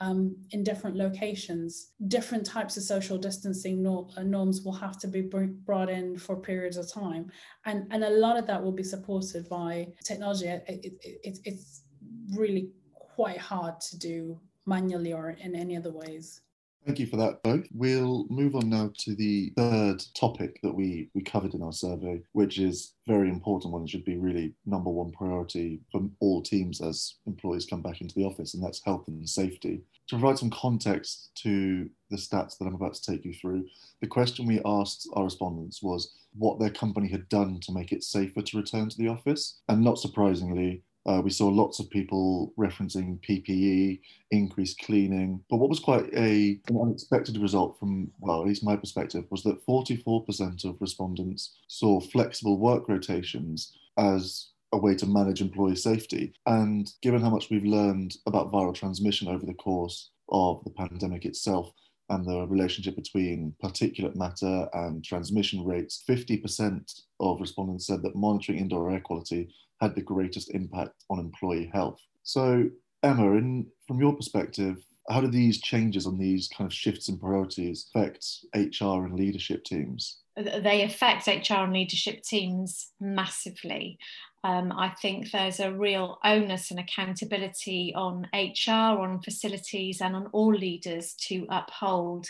um, 0.00 0.34
in 0.50 0.64
different 0.64 0.96
locations, 0.96 1.92
different 2.08 2.46
types 2.46 2.76
of 2.76 2.82
social 2.82 3.18
distancing 3.18 3.86
uh, 3.86 4.22
norms 4.22 4.62
will 4.62 4.72
have 4.72 4.98
to 4.98 5.08
be 5.08 5.20
brought 5.20 5.90
in 5.90 6.16
for 6.16 6.36
periods 6.36 6.78
of 6.78 6.90
time. 6.90 7.30
And, 7.66 7.86
and 7.90 8.02
a 8.04 8.10
lot 8.10 8.38
of 8.38 8.46
that 8.46 8.62
will 8.62 8.72
be 8.72 8.82
supported 8.82 9.48
by 9.48 9.88
technology. 10.02 10.46
It, 10.46 10.64
it, 10.66 10.94
it, 11.22 11.38
it's 11.44 11.82
really 12.34 12.70
quite 12.94 13.38
hard 13.38 13.80
to 13.80 13.98
do 13.98 14.40
manually 14.66 15.12
or 15.12 15.30
in 15.30 15.54
any 15.54 15.76
other 15.76 15.92
ways. 15.92 16.40
Thank 16.86 16.98
you 16.98 17.06
for 17.06 17.18
that, 17.18 17.42
both. 17.42 17.66
We'll 17.74 18.26
move 18.30 18.56
on 18.56 18.70
now 18.70 18.90
to 19.00 19.14
the 19.14 19.52
third 19.54 20.02
topic 20.14 20.58
that 20.62 20.74
we, 20.74 21.10
we 21.14 21.22
covered 21.22 21.52
in 21.52 21.62
our 21.62 21.74
survey, 21.74 22.22
which 22.32 22.58
is 22.58 22.94
very 23.06 23.28
important 23.28 23.72
one. 23.72 23.82
It 23.82 23.90
should 23.90 24.04
be 24.04 24.16
really 24.16 24.54
number 24.64 24.88
one 24.88 25.12
priority 25.12 25.80
for 25.92 26.08
all 26.20 26.42
teams 26.42 26.80
as 26.80 27.16
employees 27.26 27.66
come 27.66 27.82
back 27.82 28.00
into 28.00 28.14
the 28.14 28.24
office, 28.24 28.54
and 28.54 28.64
that's 28.64 28.82
health 28.82 29.04
and 29.08 29.28
safety. 29.28 29.82
To 30.08 30.18
provide 30.18 30.38
some 30.38 30.50
context 30.50 31.30
to 31.42 31.88
the 32.10 32.16
stats 32.16 32.56
that 32.58 32.64
I'm 32.64 32.74
about 32.74 32.94
to 32.94 33.12
take 33.12 33.26
you 33.26 33.34
through, 33.34 33.66
the 34.00 34.08
question 34.08 34.46
we 34.46 34.62
asked 34.64 35.06
our 35.12 35.24
respondents 35.24 35.82
was 35.82 36.14
what 36.32 36.58
their 36.58 36.70
company 36.70 37.08
had 37.08 37.28
done 37.28 37.60
to 37.60 37.72
make 37.72 37.92
it 37.92 38.02
safer 38.02 38.40
to 38.40 38.56
return 38.56 38.88
to 38.88 38.96
the 38.96 39.08
office. 39.08 39.60
And 39.68 39.82
not 39.82 39.98
surprisingly, 39.98 40.82
uh, 41.06 41.20
we 41.22 41.30
saw 41.30 41.48
lots 41.48 41.80
of 41.80 41.88
people 41.90 42.52
referencing 42.58 43.18
PPE, 43.26 44.00
increased 44.30 44.78
cleaning. 44.80 45.42
But 45.48 45.56
what 45.56 45.70
was 45.70 45.80
quite 45.80 46.12
a, 46.14 46.60
an 46.68 46.78
unexpected 46.80 47.38
result 47.38 47.78
from, 47.78 48.10
well, 48.20 48.42
at 48.42 48.48
least 48.48 48.64
my 48.64 48.76
perspective, 48.76 49.24
was 49.30 49.42
that 49.44 49.64
44% 49.66 50.64
of 50.64 50.76
respondents 50.80 51.56
saw 51.68 52.00
flexible 52.00 52.58
work 52.58 52.88
rotations 52.88 53.76
as 53.96 54.50
a 54.72 54.78
way 54.78 54.94
to 54.94 55.06
manage 55.06 55.40
employee 55.40 55.76
safety. 55.76 56.34
And 56.46 56.90
given 57.02 57.22
how 57.22 57.30
much 57.30 57.48
we've 57.50 57.64
learned 57.64 58.16
about 58.26 58.52
viral 58.52 58.74
transmission 58.74 59.28
over 59.28 59.46
the 59.46 59.54
course 59.54 60.10
of 60.28 60.62
the 60.64 60.70
pandemic 60.70 61.24
itself, 61.24 61.72
and 62.10 62.26
the 62.26 62.44
relationship 62.48 62.96
between 62.96 63.54
particulate 63.62 64.16
matter 64.16 64.68
and 64.74 65.04
transmission 65.04 65.64
rates, 65.64 66.02
50% 66.08 67.02
of 67.20 67.40
respondents 67.40 67.86
said 67.86 68.02
that 68.02 68.16
monitoring 68.16 68.58
indoor 68.58 68.90
air 68.90 69.00
quality 69.00 69.54
had 69.80 69.94
the 69.94 70.02
greatest 70.02 70.50
impact 70.54 71.04
on 71.08 71.18
employee 71.18 71.70
health. 71.72 72.00
So, 72.22 72.68
Emma, 73.02 73.32
in, 73.32 73.66
from 73.86 74.00
your 74.00 74.14
perspective, 74.14 74.84
how 75.08 75.20
do 75.20 75.28
these 75.28 75.60
changes 75.60 76.06
on 76.06 76.18
these 76.18 76.48
kind 76.48 76.70
of 76.70 76.74
shifts 76.74 77.08
in 77.08 77.18
priorities 77.18 77.90
affect 77.94 78.26
HR 78.54 79.04
and 79.04 79.14
leadership 79.14 79.64
teams? 79.64 80.18
They 80.36 80.82
affect 80.82 81.26
HR 81.26 81.64
and 81.64 81.72
leadership 81.72 82.22
teams 82.22 82.92
massively. 83.00 83.98
Um, 84.44 84.72
I 84.72 84.90
think 85.02 85.30
there's 85.30 85.60
a 85.60 85.72
real 85.72 86.18
onus 86.24 86.70
and 86.70 86.80
accountability 86.80 87.92
on 87.94 88.26
HR, 88.32 89.00
on 89.00 89.20
facilities, 89.22 90.00
and 90.00 90.16
on 90.16 90.28
all 90.28 90.54
leaders 90.54 91.14
to 91.28 91.46
uphold 91.50 92.26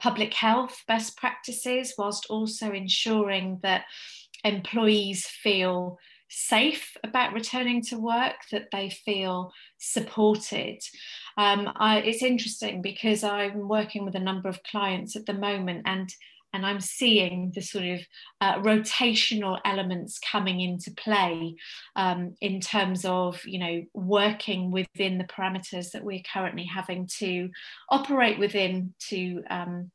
public 0.00 0.34
health 0.34 0.82
best 0.88 1.16
practices, 1.16 1.94
whilst 1.96 2.26
also 2.30 2.72
ensuring 2.72 3.60
that 3.62 3.84
employees 4.44 5.26
feel 5.26 5.98
safe 6.32 6.96
about 7.04 7.34
returning 7.34 7.82
to 7.82 7.98
work, 7.98 8.36
that 8.50 8.68
they 8.72 8.88
feel 8.88 9.52
supported. 9.78 10.78
Um, 11.36 11.70
I, 11.76 11.98
it's 11.98 12.22
interesting 12.22 12.80
because 12.80 13.22
I'm 13.22 13.68
working 13.68 14.04
with 14.04 14.14
a 14.14 14.20
number 14.20 14.48
of 14.48 14.62
clients 14.62 15.14
at 15.14 15.26
the 15.26 15.34
moment 15.34 15.82
and 15.84 16.08
and 16.54 16.66
I'm 16.66 16.80
seeing 16.80 17.50
the 17.54 17.62
sort 17.62 17.84
of 17.84 18.00
uh, 18.40 18.58
rotational 18.58 19.58
elements 19.64 20.18
coming 20.18 20.60
into 20.60 20.90
play 20.90 21.54
um, 21.96 22.34
in 22.42 22.60
terms 22.60 23.06
of, 23.06 23.42
you 23.46 23.58
know, 23.58 23.82
working 23.94 24.70
within 24.70 25.16
the 25.16 25.24
parameters 25.24 25.92
that 25.92 26.04
we're 26.04 26.20
currently 26.30 26.64
having 26.64 27.08
to 27.20 27.48
operate 27.88 28.38
within 28.38 28.92
to 29.08 29.42
um, 29.48 29.90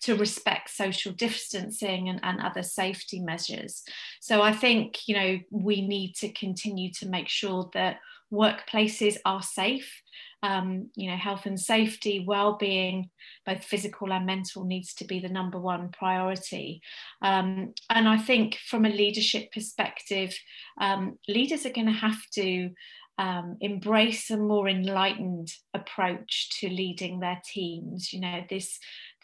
to 0.00 0.16
respect 0.16 0.70
social 0.70 1.12
distancing 1.12 2.08
and, 2.08 2.20
and 2.22 2.40
other 2.40 2.62
safety 2.62 3.20
measures. 3.20 3.82
So 4.20 4.42
I 4.42 4.52
think, 4.52 5.08
you 5.08 5.14
know, 5.14 5.38
we 5.50 5.86
need 5.86 6.14
to 6.16 6.32
continue 6.32 6.90
to 6.98 7.08
make 7.08 7.28
sure 7.28 7.68
that 7.74 7.98
workplaces 8.32 9.16
are 9.24 9.42
safe. 9.42 10.02
Um, 10.40 10.90
you 10.94 11.10
know, 11.10 11.16
health 11.16 11.46
and 11.46 11.58
safety, 11.58 12.24
well-being, 12.24 13.10
both 13.44 13.64
physical 13.64 14.12
and 14.12 14.24
mental, 14.24 14.64
needs 14.64 14.94
to 14.94 15.04
be 15.04 15.18
the 15.18 15.28
number 15.28 15.58
one 15.58 15.88
priority. 15.88 16.80
Um, 17.22 17.74
and 17.90 18.08
I 18.08 18.18
think, 18.18 18.56
from 18.70 18.84
a 18.84 18.88
leadership 18.88 19.50
perspective, 19.50 20.38
um, 20.80 21.18
leaders 21.26 21.66
are 21.66 21.72
going 21.72 21.88
to 21.88 21.92
have 21.92 22.20
to 22.34 22.70
um, 23.18 23.56
embrace 23.60 24.30
a 24.30 24.36
more 24.36 24.68
enlightened 24.68 25.48
approach 25.74 26.50
to 26.60 26.68
leading 26.68 27.18
their 27.18 27.40
teams. 27.44 28.12
You 28.12 28.20
know, 28.20 28.44
this 28.48 28.78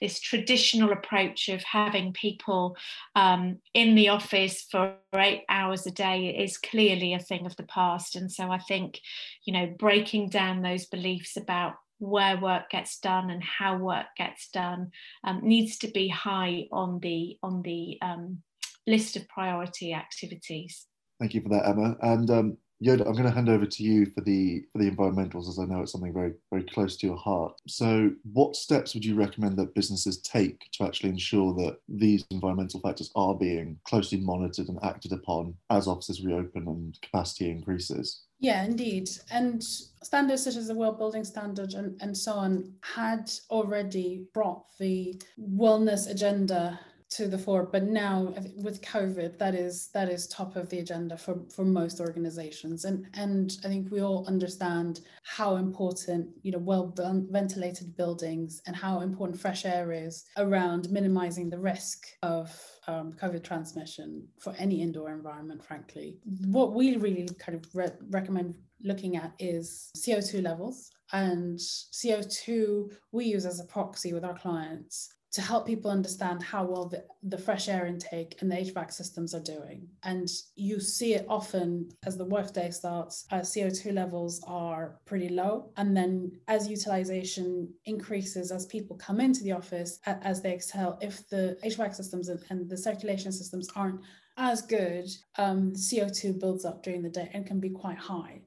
this 0.05 0.21
traditional 0.21 0.93
approach 0.93 1.49
of 1.49 1.63
having 1.63 2.13
people 2.13 2.77
um, 3.17 3.57
in 3.73 3.95
the 3.95 4.11
office 4.11 4.67
for 4.71 4.97
eight 5.15 5.45
hours 5.49 5.87
a 5.87 5.91
day 5.91 6.27
is 6.29 6.59
clearly 6.59 7.15
a 7.15 7.19
thing 7.19 7.47
of 7.47 7.57
the 7.57 7.63
past. 7.63 8.15
And 8.15 8.31
so 8.31 8.51
I 8.51 8.59
think, 8.59 9.01
you 9.47 9.55
know, 9.55 9.75
breaking 9.79 10.29
down 10.29 10.61
those 10.61 10.85
beliefs 10.85 11.39
about 11.39 11.77
where 12.01 12.39
work 12.39 12.69
gets 12.69 12.99
done 12.99 13.31
and 13.31 13.43
how 13.43 13.79
work 13.79 14.05
gets 14.19 14.51
done 14.51 14.91
um, 15.27 15.41
needs 15.43 15.79
to 15.79 15.89
be 15.89 16.09
high 16.09 16.67
on 16.71 17.01
the 17.01 17.39
on 17.43 17.63
the 17.63 17.97
um, 18.03 18.43
list 18.87 19.17
of 19.17 19.27
priority 19.29 19.95
activities. 19.95 20.85
Thank 21.19 21.33
you 21.33 21.41
for 21.41 21.49
that, 21.49 21.67
Emma. 21.67 21.97
And 22.03 22.31
um, 22.31 22.59
Yodit, 22.83 23.07
I'm 23.07 23.13
going 23.13 23.25
to 23.25 23.31
hand 23.31 23.49
over 23.49 23.67
to 23.67 23.83
you 23.83 24.07
for 24.07 24.21
the 24.21 24.65
for 24.73 24.79
the 24.79 24.91
environmentals, 24.91 25.49
as 25.49 25.59
I 25.59 25.65
know 25.65 25.83
it's 25.83 25.93
something 25.93 26.13
very 26.13 26.33
very 26.51 26.65
close 26.65 26.97
to 26.99 27.07
your 27.07 27.17
heart. 27.17 27.55
So, 27.69 28.11
what 28.33 28.57
steps 28.57 28.95
would 28.95 29.05
you 29.05 29.15
recommend 29.15 29.57
that 29.59 29.75
businesses 29.75 30.19
take 30.19 30.69
to 30.73 30.85
actually 30.85 31.11
ensure 31.11 31.55
that 31.55 31.79
these 31.89 32.25
environmental 32.31 32.81
factors 32.81 33.11
are 33.15 33.35
being 33.35 33.79
closely 33.85 34.19
monitored 34.19 34.69
and 34.69 34.79
acted 34.83 35.13
upon 35.13 35.55
as 35.71 35.87
offices 35.87 36.25
reopen 36.25 36.67
and 36.67 36.99
capacity 37.01 37.51
increases? 37.51 38.23
Yeah, 38.41 38.65
indeed. 38.65 39.09
And 39.31 39.63
standards 39.63 40.45
such 40.45 40.57
as 40.57 40.67
the 40.67 40.75
WELL 40.75 40.93
Building 40.93 41.25
Standard 41.25 41.75
and, 41.75 41.97
and 42.03 42.17
so 42.17 42.33
on 42.33 42.75
had 42.83 43.31
already 43.51 44.27
brought 44.35 44.65
the 44.79 45.19
wellness 45.41 46.11
agenda 46.11 46.79
to 47.15 47.29
the 47.29 47.39
fore 47.39 47.65
but 47.65 47.85
now 47.85 48.35
with 48.57 48.83
covid 48.83 49.39
that 49.39 49.55
is 49.55 49.89
that 49.95 50.09
is 50.09 50.27
top 50.27 50.57
of 50.57 50.69
the 50.69 50.81
agenda 50.81 51.17
for 51.17 51.37
for 51.55 51.65
most 51.65 52.01
organizations. 52.01 52.85
And 52.85 53.07
and 53.15 53.57
i 53.65 53.69
think 53.69 53.91
we 53.91 54.01
all 54.01 54.27
understand 54.27 55.01
how 55.23 55.57
important 55.57 56.29
you 56.43 56.53
know 56.53 56.59
well 56.59 56.93
ventilated 57.31 57.97
buildings 57.97 58.61
and 58.67 58.75
how 58.75 59.01
important 59.01 59.41
fresh 59.41 59.65
air 59.65 59.93
is 59.93 60.25
around 60.37 60.91
minimizing 60.91 61.49
the 61.51 61.59
risk 61.59 62.07
of 62.23 62.47
um, 62.89 63.13
covid 63.13 63.45
transmission 63.45 64.27
for 64.41 64.53
any 64.59 64.83
indoor 64.83 65.11
environment 65.11 65.65
frankly. 65.65 66.19
What 66.47 66.75
we 66.75 66.97
really 66.97 67.29
kind 67.39 67.57
of 67.59 67.65
re- 67.75 67.99
recommend 68.11 68.57
looking 68.83 69.17
at 69.17 69.33
is 69.39 69.91
co2 69.97 70.43
levels. 70.43 70.91
And 71.13 71.59
CO2 71.59 72.91
we 73.13 73.27
use 73.27 73.47
as 73.47 73.61
a 73.61 73.65
proxy 73.65 74.13
with 74.13 74.25
our 74.25 74.37
clients 74.37 75.15
to 75.35 75.43
help 75.43 75.67
people 75.67 75.91
understand 75.91 76.41
how 76.41 76.65
well 76.65 76.87
the, 76.87 77.03
the 77.25 77.37
fresh 77.37 77.69
air 77.69 77.87
intake 77.87 78.37
and 78.41 78.51
the 78.51 78.55
HVAC 78.55 78.93
systems 78.93 79.35
are 79.35 79.41
doing. 79.41 79.89
And 80.05 80.31
you 80.55 80.79
see 80.79 81.15
it 81.15 81.27
often 81.29 81.91
as 82.07 82.17
the 82.17 82.25
workday 82.25 82.71
starts, 82.71 83.27
uh, 83.33 83.41
CO2 83.41 83.93
levels 83.93 84.41
are 84.47 85.01
pretty 85.07 85.29
low. 85.29 85.73
And 85.77 85.97
then 85.97 86.31
as 86.47 86.69
utilization 86.69 87.69
increases, 87.85 88.53
as 88.53 88.67
people 88.67 88.97
come 88.97 89.21
into 89.21 89.43
the 89.43 89.51
office, 89.51 89.99
as 90.07 90.41
they 90.41 90.55
exhale, 90.55 90.99
if 91.03 91.29
the 91.29 91.59
HVAC 91.65 91.97
systems 91.97 92.29
and, 92.29 92.41
and 92.51 92.71
the 92.71 92.77
circulation 92.77 93.33
systems 93.33 93.69
aren't 93.75 94.03
as 94.37 94.63
good, 94.63 95.09
um, 95.37 95.73
CO2 95.73 96.39
builds 96.39 96.65
up 96.65 96.85
during 96.85 97.03
the 97.03 97.09
day 97.09 97.29
and 97.35 97.45
can 97.45 97.59
be 97.59 97.71
quite 97.71 97.99
high 97.99 98.41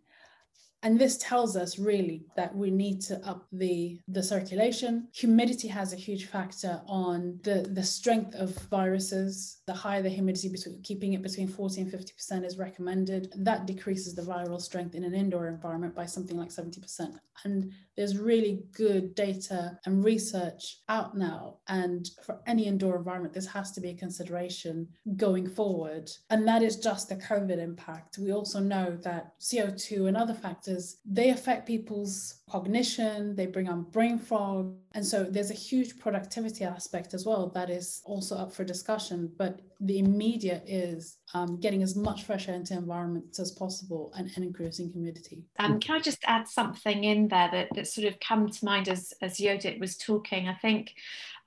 And 0.87 0.97
this 0.97 1.17
tells 1.17 1.57
us 1.57 1.77
really 1.77 2.23
that 2.37 2.55
we 2.55 2.71
need 2.71 3.01
to 3.01 3.19
up 3.27 3.45
the, 3.51 3.99
the 4.07 4.23
circulation. 4.23 5.09
Humidity 5.13 5.67
has 5.67 5.91
a 5.91 5.97
huge 5.97 6.27
factor 6.27 6.81
on 6.87 7.41
the, 7.43 7.67
the 7.73 7.83
strength 7.83 8.33
of 8.35 8.57
viruses. 8.69 9.57
The 9.67 9.73
higher 9.73 10.01
the 10.01 10.07
humidity, 10.07 10.47
between, 10.47 10.81
keeping 10.83 11.11
it 11.11 11.21
between 11.21 11.49
40 11.49 11.81
and 11.81 11.91
50% 11.91 12.45
is 12.45 12.57
recommended. 12.57 13.33
That 13.35 13.65
decreases 13.65 14.15
the 14.15 14.21
viral 14.21 14.61
strength 14.61 14.95
in 14.95 15.03
an 15.03 15.13
indoor 15.13 15.49
environment 15.49 15.93
by 15.93 16.05
something 16.05 16.37
like 16.37 16.51
70%. 16.51 17.19
And 17.43 17.73
there's 17.95 18.17
really 18.17 18.63
good 18.71 19.15
data 19.15 19.79
and 19.85 20.03
research 20.03 20.79
out 20.87 21.17
now. 21.17 21.57
And 21.67 22.09
for 22.23 22.39
any 22.45 22.65
indoor 22.65 22.95
environment, 22.95 23.33
this 23.33 23.47
has 23.47 23.71
to 23.73 23.81
be 23.81 23.89
a 23.89 23.95
consideration 23.95 24.87
going 25.15 25.49
forward. 25.49 26.09
And 26.29 26.47
that 26.47 26.61
is 26.61 26.77
just 26.77 27.09
the 27.09 27.15
COVID 27.15 27.57
impact. 27.57 28.17
We 28.19 28.31
also 28.31 28.59
know 28.59 28.97
that 29.01 29.33
CO2 29.39 30.07
and 30.07 30.15
other 30.15 30.33
factors, 30.33 30.76
they 31.05 31.29
affect 31.29 31.67
people's 31.67 32.41
cognition, 32.49 33.35
they 33.35 33.45
bring 33.45 33.67
on 33.67 33.83
brain 33.83 34.17
fog. 34.17 34.73
And 34.93 35.05
so 35.05 35.23
there's 35.23 35.51
a 35.51 35.55
huge 35.69 35.99
productivity 35.99 36.63
aspect 36.63 37.13
as 37.13 37.25
well 37.25 37.49
that 37.55 37.69
is 37.69 38.01
also 38.05 38.35
up 38.35 38.51
for 38.53 38.63
discussion. 38.63 39.31
But 39.37 39.61
the 39.79 39.99
immediate 39.99 40.63
is 40.67 41.17
um, 41.33 41.59
getting 41.59 41.83
as 41.83 41.95
much 41.95 42.23
fresh 42.23 42.47
air 42.47 42.55
into 42.55 42.73
environments 42.73 43.39
as 43.39 43.51
possible 43.51 44.11
and, 44.17 44.29
and 44.35 44.43
increasing 44.45 44.89
humidity. 44.91 45.43
Um, 45.59 45.79
can 45.79 45.95
I 45.95 45.99
just 45.99 46.23
add 46.25 46.47
something 46.47 47.03
in 47.03 47.27
there 47.27 47.49
that, 47.51 47.67
that 47.75 47.87
sort 47.87 48.07
of 48.07 48.19
come 48.19 48.49
to 48.49 48.65
mind 48.65 48.89
as, 48.89 49.13
as 49.21 49.37
Yodit 49.37 49.79
was 49.79 49.97
talking? 49.97 50.47
I 50.47 50.55
think 50.55 50.93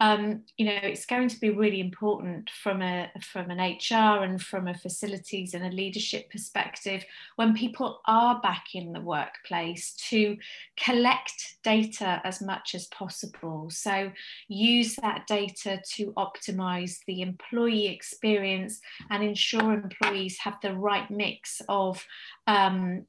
um, 0.00 0.45
you 0.57 0.64
know, 0.64 0.78
it's 0.83 1.04
going 1.04 1.28
to 1.28 1.38
be 1.38 1.50
really 1.50 1.78
important 1.78 2.49
from 2.62 2.80
a 2.80 3.11
from 3.23 3.50
an 3.50 3.59
HR 3.59 4.25
and 4.25 4.40
from 4.40 4.66
a 4.66 4.75
facilities 4.75 5.52
and 5.52 5.62
a 5.62 5.76
leadership 5.76 6.30
perspective 6.30 7.04
when 7.37 7.54
people 7.54 8.00
are 8.07 8.40
back 8.40 8.69
in 8.75 8.92
the 8.92 9.00
workplace 9.00 9.92
to 10.09 10.38
collect 10.78 11.57
data 11.62 12.23
as 12.25 12.40
much 12.40 12.75
as 12.75 12.87
possible. 12.87 13.69
So 13.69 14.11
use 14.49 14.97
that 14.97 15.26
data 15.26 15.83
to 15.97 16.12
optimize 16.12 17.00
the 17.07 17.21
employee 17.21 17.88
experience 17.88 18.80
and 19.11 19.23
ensure 19.23 19.75
employees 19.75 20.38
have 20.38 20.57
the 20.62 20.75
right 20.75 21.11
mix 21.11 21.61
of 21.69 22.02
um, 22.47 23.04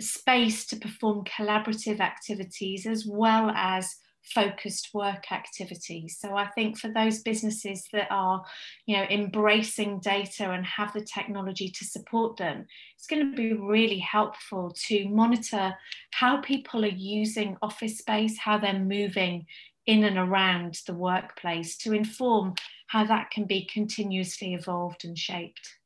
space 0.00 0.64
to 0.66 0.76
perform 0.76 1.24
collaborative 1.24 1.98
activities 1.98 2.86
as 2.86 3.04
well 3.04 3.50
as 3.50 3.96
focused 4.22 4.90
work 4.94 5.32
activities. 5.32 6.18
So 6.20 6.36
I 6.36 6.48
think 6.48 6.78
for 6.78 6.92
those 6.92 7.22
businesses 7.22 7.86
that 7.92 8.08
are, 8.10 8.44
you 8.86 8.96
know, 8.96 9.04
embracing 9.04 10.00
data 10.00 10.50
and 10.50 10.64
have 10.66 10.92
the 10.92 11.04
technology 11.04 11.70
to 11.70 11.84
support 11.84 12.36
them, 12.36 12.66
it's 12.96 13.06
going 13.06 13.30
to 13.30 13.36
be 13.36 13.52
really 13.52 13.98
helpful 13.98 14.74
to 14.86 15.08
monitor 15.08 15.74
how 16.12 16.40
people 16.40 16.84
are 16.84 16.88
using 16.88 17.56
office 17.62 17.98
space, 17.98 18.38
how 18.38 18.58
they're 18.58 18.78
moving 18.78 19.46
in 19.86 20.04
and 20.04 20.18
around 20.18 20.78
the 20.86 20.94
workplace 20.94 21.76
to 21.78 21.92
inform 21.92 22.54
how 22.86 23.04
that 23.04 23.30
can 23.30 23.44
be 23.44 23.68
continuously 23.72 24.54
evolved 24.54 25.04
and 25.04 25.18
shaped. 25.18 25.79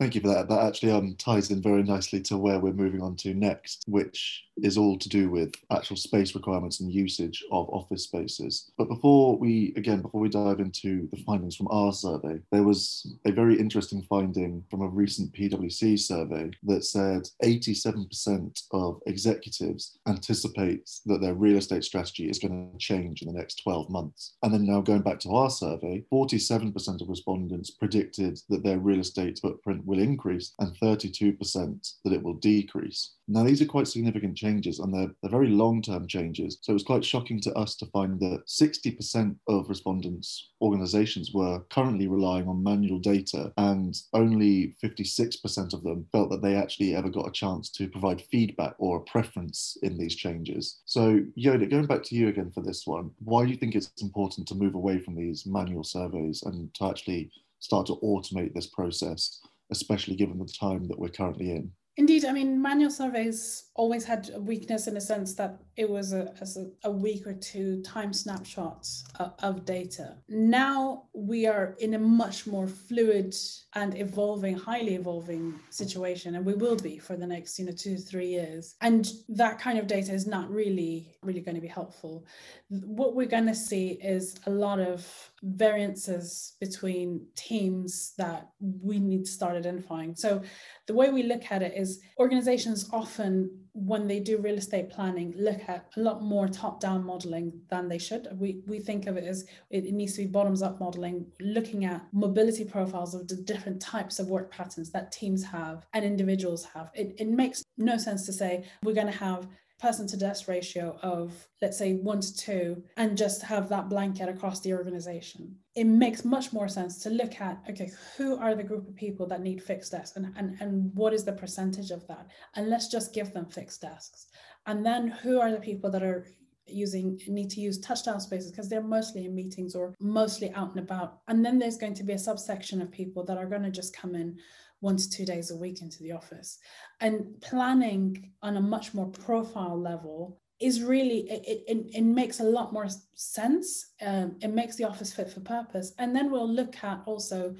Thank 0.00 0.16
you 0.16 0.20
for 0.20 0.28
that. 0.28 0.48
That 0.48 0.64
actually 0.64 0.90
um, 0.90 1.14
ties 1.18 1.50
in 1.50 1.62
very 1.62 1.84
nicely 1.84 2.20
to 2.22 2.36
where 2.36 2.58
we're 2.58 2.72
moving 2.72 3.00
on 3.00 3.14
to 3.16 3.32
next, 3.32 3.84
which 3.86 4.44
is 4.62 4.76
all 4.76 4.98
to 4.98 5.08
do 5.08 5.30
with 5.30 5.52
actual 5.70 5.96
space 5.96 6.34
requirements 6.34 6.80
and 6.80 6.92
usage 6.92 7.44
of 7.52 7.68
office 7.70 8.04
spaces. 8.04 8.70
But 8.76 8.88
before 8.88 9.38
we, 9.38 9.72
again, 9.76 10.02
before 10.02 10.20
we 10.20 10.28
dive 10.28 10.60
into 10.60 11.08
the 11.12 11.22
findings 11.24 11.56
from 11.56 11.68
our 11.70 11.92
survey, 11.92 12.40
there 12.50 12.62
was 12.64 13.14
a 13.24 13.32
very 13.32 13.58
interesting 13.58 14.02
finding 14.02 14.64
from 14.68 14.82
a 14.82 14.88
recent 14.88 15.32
PwC 15.32 15.98
survey 15.98 16.50
that 16.64 16.84
said 16.84 17.28
87% 17.42 18.62
of 18.72 19.00
executives 19.06 19.98
anticipate 20.08 20.90
that 21.06 21.20
their 21.20 21.34
real 21.34 21.56
estate 21.56 21.84
strategy 21.84 22.28
is 22.28 22.38
going 22.38 22.70
to 22.72 22.78
change 22.78 23.22
in 23.22 23.32
the 23.32 23.38
next 23.38 23.62
12 23.62 23.90
months. 23.90 24.34
And 24.42 24.52
then 24.52 24.66
now 24.66 24.80
going 24.80 25.02
back 25.02 25.20
to 25.20 25.30
our 25.30 25.50
survey, 25.50 26.04
47% 26.12 27.00
of 27.00 27.08
respondents 27.08 27.70
predicted 27.70 28.40
that 28.48 28.64
their 28.64 28.78
real 28.78 29.00
estate 29.00 29.38
footprint 29.40 29.83
will 29.84 29.98
increase 29.98 30.52
and 30.58 30.76
32% 30.76 31.94
that 32.04 32.12
it 32.12 32.22
will 32.22 32.34
decrease. 32.34 33.14
Now, 33.26 33.42
these 33.42 33.62
are 33.62 33.66
quite 33.66 33.88
significant 33.88 34.36
changes 34.36 34.80
and 34.80 34.92
they're, 34.92 35.10
they're 35.22 35.30
very 35.30 35.48
long 35.48 35.80
term 35.80 36.06
changes. 36.06 36.58
So 36.60 36.72
it 36.72 36.74
was 36.74 36.82
quite 36.82 37.04
shocking 37.04 37.40
to 37.42 37.52
us 37.54 37.74
to 37.76 37.86
find 37.86 38.20
that 38.20 38.44
60% 38.46 39.36
of 39.48 39.68
respondents' 39.68 40.50
organizations 40.60 41.32
were 41.32 41.60
currently 41.70 42.06
relying 42.06 42.48
on 42.48 42.62
manual 42.62 42.98
data, 42.98 43.52
and 43.56 43.96
only 44.12 44.76
56% 44.82 45.72
of 45.72 45.82
them 45.82 46.06
felt 46.12 46.30
that 46.30 46.42
they 46.42 46.54
actually 46.54 46.94
ever 46.94 47.08
got 47.08 47.28
a 47.28 47.32
chance 47.32 47.70
to 47.70 47.88
provide 47.88 48.22
feedback 48.30 48.74
or 48.78 48.98
a 48.98 49.10
preference 49.10 49.78
in 49.82 49.96
these 49.96 50.14
changes. 50.16 50.80
So, 50.84 51.20
Yodit, 51.38 51.70
going 51.70 51.86
back 51.86 52.02
to 52.04 52.14
you 52.14 52.28
again 52.28 52.50
for 52.50 52.60
this 52.60 52.86
one, 52.86 53.10
why 53.20 53.44
do 53.44 53.50
you 53.50 53.56
think 53.56 53.74
it's 53.74 53.90
important 54.02 54.46
to 54.48 54.54
move 54.54 54.74
away 54.74 55.00
from 55.00 55.14
these 55.14 55.46
manual 55.46 55.84
surveys 55.84 56.42
and 56.42 56.72
to 56.74 56.88
actually 56.88 57.30
start 57.60 57.86
to 57.86 57.96
automate 58.02 58.52
this 58.54 58.66
process? 58.66 59.40
Especially 59.76 60.16
given 60.16 60.38
the 60.38 60.52
time 60.66 60.82
that 60.88 60.98
we're 60.98 61.08
currently 61.08 61.50
in. 61.50 61.64
Indeed, 61.96 62.24
I 62.24 62.32
mean, 62.32 62.60
manual 62.60 62.90
surveys 62.90 63.70
always 63.76 64.04
had 64.04 64.30
a 64.34 64.40
weakness 64.40 64.88
in 64.88 64.96
a 64.96 65.00
sense 65.00 65.34
that 65.34 65.60
it 65.76 65.88
was 65.88 66.12
a, 66.12 66.34
a, 66.40 66.88
a 66.88 66.90
week 66.90 67.24
or 67.24 67.34
two 67.34 67.82
time 67.82 68.12
snapshots 68.12 69.04
of, 69.20 69.32
of 69.40 69.64
data. 69.64 70.16
Now 70.28 71.04
we 71.14 71.46
are 71.46 71.76
in 71.78 71.94
a 71.94 71.98
much 71.98 72.48
more 72.48 72.66
fluid 72.66 73.32
and 73.74 73.96
evolving, 73.96 74.56
highly 74.56 74.96
evolving 74.96 75.60
situation, 75.70 76.34
and 76.34 76.44
we 76.44 76.54
will 76.54 76.76
be 76.76 76.98
for 76.98 77.16
the 77.16 77.28
next, 77.28 77.60
you 77.60 77.66
know, 77.66 77.72
two 77.72 77.96
three 77.96 78.26
years. 78.28 78.74
And 78.80 79.08
that 79.28 79.60
kind 79.60 79.78
of 79.78 79.86
data 79.86 80.12
is 80.12 80.26
not 80.26 80.50
really, 80.50 81.14
really 81.22 81.42
going 81.42 81.54
to 81.54 81.60
be 81.60 81.68
helpful. 81.68 82.26
What 82.70 83.14
we're 83.14 83.34
going 83.36 83.46
to 83.46 83.54
see 83.54 83.90
is 84.02 84.34
a 84.46 84.50
lot 84.50 84.80
of 84.80 85.06
variances 85.44 86.54
between 86.58 87.26
teams 87.36 88.14
that 88.16 88.48
we 88.60 88.98
need 88.98 89.26
to 89.26 89.30
start 89.30 89.56
identifying. 89.56 90.14
So 90.14 90.42
the 90.86 90.94
way 90.94 91.10
we 91.10 91.22
look 91.22 91.50
at 91.50 91.62
it 91.62 91.74
is 91.76 92.00
organizations 92.18 92.88
often 92.92 93.50
when 93.74 94.06
they 94.06 94.20
do 94.20 94.38
real 94.38 94.54
estate 94.54 94.88
planning 94.88 95.34
look 95.36 95.60
at 95.66 95.86
a 95.96 96.00
lot 96.00 96.22
more 96.22 96.46
top 96.46 96.78
down 96.78 97.04
modeling 97.04 97.52
than 97.70 97.88
they 97.88 97.98
should 97.98 98.28
we 98.38 98.62
we 98.68 98.78
think 98.78 99.08
of 99.08 99.16
it 99.16 99.24
as 99.24 99.46
it, 99.68 99.92
needs 99.92 100.12
to 100.12 100.22
be 100.22 100.28
bottoms 100.28 100.62
up 100.62 100.78
modeling 100.78 101.26
looking 101.40 101.84
at 101.84 102.06
mobility 102.12 102.64
profiles 102.64 103.16
of 103.16 103.26
the 103.26 103.34
different 103.34 103.82
types 103.82 104.20
of 104.20 104.28
work 104.28 104.48
patterns 104.48 104.92
that 104.92 105.10
teams 105.10 105.42
have 105.42 105.84
and 105.92 106.04
individuals 106.04 106.64
have 106.72 106.88
it, 106.94 107.16
it 107.18 107.26
makes 107.26 107.64
no 107.76 107.96
sense 107.96 108.24
to 108.24 108.32
say 108.32 108.64
we're 108.84 108.94
going 108.94 109.08
to 109.08 109.12
have 109.12 109.48
person 109.80 110.06
to 110.06 110.16
desk 110.16 110.48
ratio 110.48 110.98
of 111.02 111.48
let's 111.60 111.76
say 111.76 111.94
one 111.94 112.20
to 112.20 112.36
two 112.36 112.82
and 112.96 113.18
just 113.18 113.42
have 113.42 113.68
that 113.68 113.88
blanket 113.88 114.28
across 114.28 114.60
the 114.60 114.72
organization. 114.72 115.56
It 115.74 115.84
makes 115.84 116.24
much 116.24 116.52
more 116.52 116.68
sense 116.68 117.02
to 117.02 117.10
look 117.10 117.40
at 117.40 117.62
okay 117.68 117.90
who 118.16 118.36
are 118.36 118.54
the 118.54 118.62
group 118.62 118.88
of 118.88 118.94
people 118.94 119.26
that 119.26 119.42
need 119.42 119.62
fixed 119.62 119.92
desks 119.92 120.16
and, 120.16 120.32
and, 120.36 120.56
and 120.60 120.94
what 120.94 121.12
is 121.12 121.24
the 121.24 121.32
percentage 121.32 121.90
of 121.90 122.06
that? 122.06 122.28
And 122.54 122.70
let's 122.70 122.88
just 122.88 123.12
give 123.12 123.32
them 123.32 123.46
fixed 123.46 123.82
desks. 123.82 124.26
And 124.66 124.84
then 124.86 125.08
who 125.08 125.40
are 125.40 125.50
the 125.50 125.58
people 125.58 125.90
that 125.90 126.02
are 126.02 126.26
using 126.66 127.20
need 127.28 127.50
to 127.50 127.60
use 127.60 127.78
touchdown 127.78 128.20
spaces 128.20 128.50
because 128.50 128.68
they're 128.68 128.82
mostly 128.82 129.26
in 129.26 129.34
meetings 129.34 129.74
or 129.74 129.94
mostly 130.00 130.50
out 130.54 130.70
and 130.70 130.78
about. 130.78 131.20
And 131.28 131.44
then 131.44 131.58
there's 131.58 131.76
going 131.76 131.94
to 131.94 132.04
be 132.04 132.14
a 132.14 132.18
subsection 132.18 132.80
of 132.80 132.90
people 132.90 133.24
that 133.24 133.36
are 133.36 133.46
going 133.46 133.62
to 133.62 133.70
just 133.70 133.94
come 133.94 134.14
in 134.14 134.38
one 134.84 134.98
to 134.98 135.08
two 135.08 135.24
days 135.24 135.50
a 135.50 135.56
week 135.56 135.80
into 135.80 136.02
the 136.02 136.12
office. 136.12 136.58
And 137.00 137.40
planning 137.40 138.32
on 138.42 138.58
a 138.58 138.60
much 138.60 138.92
more 138.92 139.08
profile 139.08 139.80
level 139.80 140.38
is 140.60 140.82
really 140.82 141.20
it, 141.30 141.64
it, 141.66 141.86
it 141.98 142.02
makes 142.02 142.40
a 142.40 142.50
lot 142.58 142.72
more 142.72 142.88
sense. 143.14 143.92
Um, 144.02 144.36
it 144.42 144.52
makes 144.52 144.76
the 144.76 144.84
office 144.84 145.12
fit 145.12 145.30
for 145.30 145.40
purpose. 145.40 145.94
And 145.98 146.14
then 146.14 146.30
we'll 146.30 146.48
look 146.60 146.74
at 146.84 147.02
also 147.06 147.54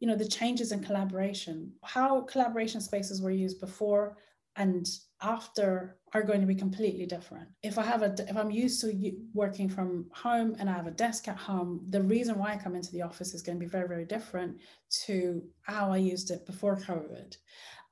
you 0.00 0.06
know 0.06 0.16
the 0.16 0.28
changes 0.28 0.72
in 0.72 0.84
collaboration. 0.84 1.72
How 1.82 2.20
collaboration 2.20 2.82
spaces 2.82 3.22
were 3.22 3.30
used 3.30 3.58
before 3.58 4.18
and 4.56 4.86
after 5.22 5.98
are 6.12 6.22
going 6.22 6.40
to 6.40 6.46
be 6.46 6.54
completely 6.54 7.06
different. 7.06 7.48
If 7.62 7.78
I 7.78 7.82
have 7.82 8.02
a, 8.02 8.14
if 8.28 8.36
I'm 8.36 8.50
used 8.50 8.80
to 8.82 9.12
working 9.34 9.68
from 9.68 10.06
home 10.12 10.56
and 10.58 10.68
I 10.68 10.74
have 10.74 10.86
a 10.86 10.92
desk 10.92 11.28
at 11.28 11.36
home, 11.36 11.84
the 11.90 12.02
reason 12.02 12.38
why 12.38 12.52
I 12.52 12.56
come 12.56 12.74
into 12.74 12.92
the 12.92 13.02
office 13.02 13.34
is 13.34 13.42
going 13.42 13.58
to 13.58 13.64
be 13.64 13.70
very, 13.70 13.88
very 13.88 14.04
different 14.04 14.58
to 15.06 15.42
how 15.62 15.92
I 15.92 15.98
used 15.98 16.30
it 16.30 16.46
before 16.46 16.76
COVID. 16.76 17.36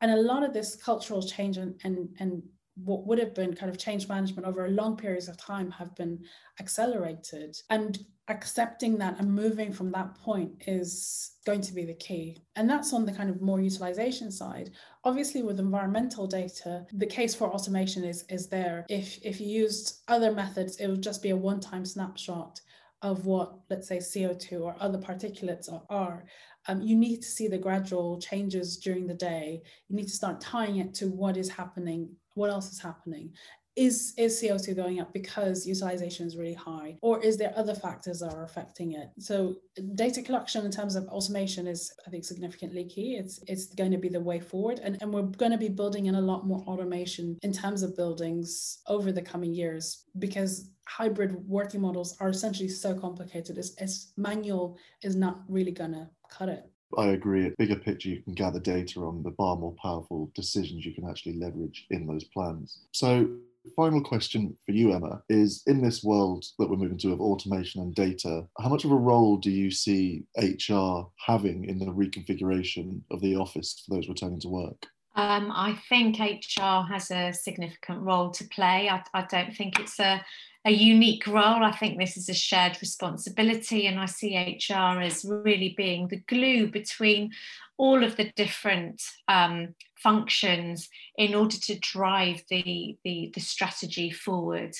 And 0.00 0.10
a 0.10 0.16
lot 0.16 0.42
of 0.42 0.52
this 0.52 0.76
cultural 0.76 1.22
change 1.22 1.56
and, 1.56 1.80
and, 1.84 2.08
and 2.18 2.42
what 2.76 3.06
would 3.06 3.18
have 3.18 3.34
been 3.34 3.54
kind 3.54 3.70
of 3.70 3.78
change 3.78 4.08
management 4.08 4.46
over 4.46 4.68
long 4.68 4.96
periods 4.96 5.28
of 5.28 5.36
time 5.36 5.70
have 5.70 5.94
been 5.94 6.18
accelerated. 6.60 7.56
And 7.70 7.98
accepting 8.28 8.96
that 8.98 9.18
and 9.20 9.32
moving 9.32 9.72
from 9.72 9.92
that 9.92 10.14
point 10.14 10.50
is 10.66 11.32
going 11.46 11.60
to 11.60 11.72
be 11.72 11.84
the 11.84 11.94
key. 11.94 12.38
And 12.56 12.68
that's 12.68 12.92
on 12.92 13.04
the 13.04 13.12
kind 13.12 13.28
of 13.30 13.42
more 13.42 13.60
utilization 13.60 14.30
side. 14.32 14.70
Obviously, 15.04 15.42
with 15.42 15.60
environmental 15.60 16.26
data, 16.26 16.86
the 16.92 17.06
case 17.06 17.34
for 17.34 17.48
automation 17.48 18.02
is, 18.02 18.24
is 18.28 18.48
there. 18.48 18.86
If, 18.88 19.18
if 19.22 19.40
you 19.40 19.46
used 19.46 20.00
other 20.08 20.32
methods, 20.32 20.76
it 20.76 20.88
would 20.88 21.02
just 21.02 21.22
be 21.22 21.30
a 21.30 21.36
one 21.36 21.60
time 21.60 21.84
snapshot 21.84 22.60
of 23.02 23.26
what, 23.26 23.56
let's 23.68 23.86
say, 23.86 23.98
CO2 23.98 24.62
or 24.62 24.74
other 24.80 24.98
particulates 24.98 25.68
are. 25.90 26.24
Um, 26.66 26.80
you 26.80 26.96
need 26.96 27.20
to 27.20 27.28
see 27.28 27.48
the 27.48 27.58
gradual 27.58 28.18
changes 28.18 28.78
during 28.78 29.06
the 29.06 29.14
day. 29.14 29.60
You 29.88 29.96
need 29.96 30.08
to 30.08 30.14
start 30.14 30.40
tying 30.40 30.78
it 30.78 30.94
to 30.94 31.08
what 31.08 31.36
is 31.36 31.50
happening 31.50 32.08
what 32.34 32.50
else 32.50 32.72
is 32.72 32.80
happening 32.80 33.32
is 33.76 34.14
is 34.16 34.40
CO2 34.40 34.76
going 34.76 35.00
up 35.00 35.12
because 35.12 35.66
utilization 35.66 36.26
is 36.26 36.36
really 36.36 36.54
high, 36.54 36.96
or 37.02 37.22
is 37.22 37.36
there 37.36 37.52
other 37.56 37.74
factors 37.74 38.20
that 38.20 38.32
are 38.32 38.44
affecting 38.44 38.92
it? 38.92 39.08
So 39.18 39.56
data 39.94 40.22
collection 40.22 40.64
in 40.64 40.70
terms 40.70 40.94
of 40.94 41.06
automation 41.08 41.66
is, 41.66 41.92
I 42.06 42.10
think, 42.10 42.24
significantly 42.24 42.84
key. 42.84 43.16
It's 43.16 43.40
it's 43.48 43.74
going 43.74 43.90
to 43.90 43.98
be 43.98 44.08
the 44.08 44.20
way 44.20 44.40
forward, 44.40 44.80
and, 44.82 45.00
and 45.00 45.12
we're 45.12 45.22
going 45.22 45.52
to 45.52 45.58
be 45.58 45.68
building 45.68 46.06
in 46.06 46.14
a 46.14 46.20
lot 46.20 46.46
more 46.46 46.60
automation 46.66 47.36
in 47.42 47.52
terms 47.52 47.82
of 47.82 47.96
buildings 47.96 48.78
over 48.86 49.10
the 49.10 49.22
coming 49.22 49.54
years 49.54 50.04
because 50.18 50.70
hybrid 50.86 51.34
working 51.48 51.80
models 51.80 52.16
are 52.20 52.28
essentially 52.28 52.68
so 52.68 52.94
complicated. 52.94 53.58
As, 53.58 53.74
as 53.78 54.12
manual 54.16 54.78
is 55.02 55.16
not 55.16 55.42
really 55.48 55.72
going 55.72 55.92
to 55.92 56.08
cut 56.30 56.48
it. 56.48 56.64
I 56.98 57.08
agree. 57.08 57.46
At 57.46 57.56
bigger 57.56 57.76
picture, 57.76 58.08
you 58.08 58.22
can 58.22 58.34
gather 58.34 58.60
data 58.60 59.00
on 59.00 59.22
the 59.22 59.32
far 59.32 59.56
more 59.56 59.74
powerful 59.80 60.30
decisions 60.34 60.84
you 60.84 60.94
can 60.94 61.08
actually 61.08 61.34
leverage 61.34 61.86
in 61.90 62.06
those 62.06 62.24
plans. 62.24 62.80
So 62.92 63.28
final 63.76 64.02
question 64.02 64.56
for 64.66 64.72
you, 64.72 64.92
Emma, 64.92 65.22
is 65.28 65.62
in 65.66 65.82
this 65.82 66.04
world 66.04 66.44
that 66.58 66.68
we're 66.68 66.76
moving 66.76 66.98
to 66.98 67.12
of 67.12 67.20
automation 67.20 67.80
and 67.80 67.94
data, 67.94 68.46
how 68.58 68.68
much 68.68 68.84
of 68.84 68.90
a 68.90 68.96
role 68.96 69.36
do 69.36 69.50
you 69.50 69.70
see 69.70 70.24
HR 70.36 71.06
having 71.18 71.64
in 71.64 71.78
the 71.78 71.86
reconfiguration 71.86 73.00
of 73.10 73.20
the 73.20 73.36
office 73.36 73.82
for 73.84 73.94
those 73.94 74.08
returning 74.08 74.40
to 74.40 74.48
work? 74.48 74.86
Um, 75.16 75.52
I 75.52 75.78
think 75.88 76.18
HR 76.18 76.82
has 76.92 77.10
a 77.10 77.32
significant 77.32 78.00
role 78.00 78.30
to 78.30 78.44
play. 78.48 78.88
I, 78.88 79.02
I 79.14 79.24
don't 79.30 79.54
think 79.54 79.78
it's 79.78 80.00
a, 80.00 80.24
a 80.64 80.70
unique 80.70 81.26
role. 81.26 81.62
I 81.62 81.72
think 81.72 81.98
this 81.98 82.16
is 82.16 82.28
a 82.28 82.34
shared 82.34 82.78
responsibility, 82.80 83.86
and 83.86 84.00
I 84.00 84.06
see 84.06 84.36
HR 84.36 85.00
as 85.00 85.24
really 85.24 85.74
being 85.76 86.08
the 86.08 86.22
glue 86.28 86.68
between 86.68 87.30
all 87.76 88.04
of 88.04 88.16
the 88.16 88.32
different 88.36 89.02
um, 89.28 89.74
functions 89.96 90.88
in 91.18 91.34
order 91.34 91.56
to 91.56 91.78
drive 91.80 92.42
the, 92.48 92.96
the, 93.04 93.30
the 93.34 93.40
strategy 93.40 94.10
forward. 94.10 94.74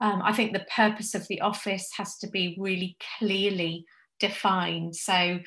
Um, 0.00 0.22
I 0.24 0.32
think 0.32 0.52
the 0.52 0.66
purpose 0.74 1.14
of 1.14 1.26
the 1.28 1.40
office 1.40 1.90
has 1.96 2.16
to 2.18 2.28
be 2.28 2.56
really 2.58 2.96
clearly 3.18 3.84
defined. 4.18 4.96
So, 4.96 5.38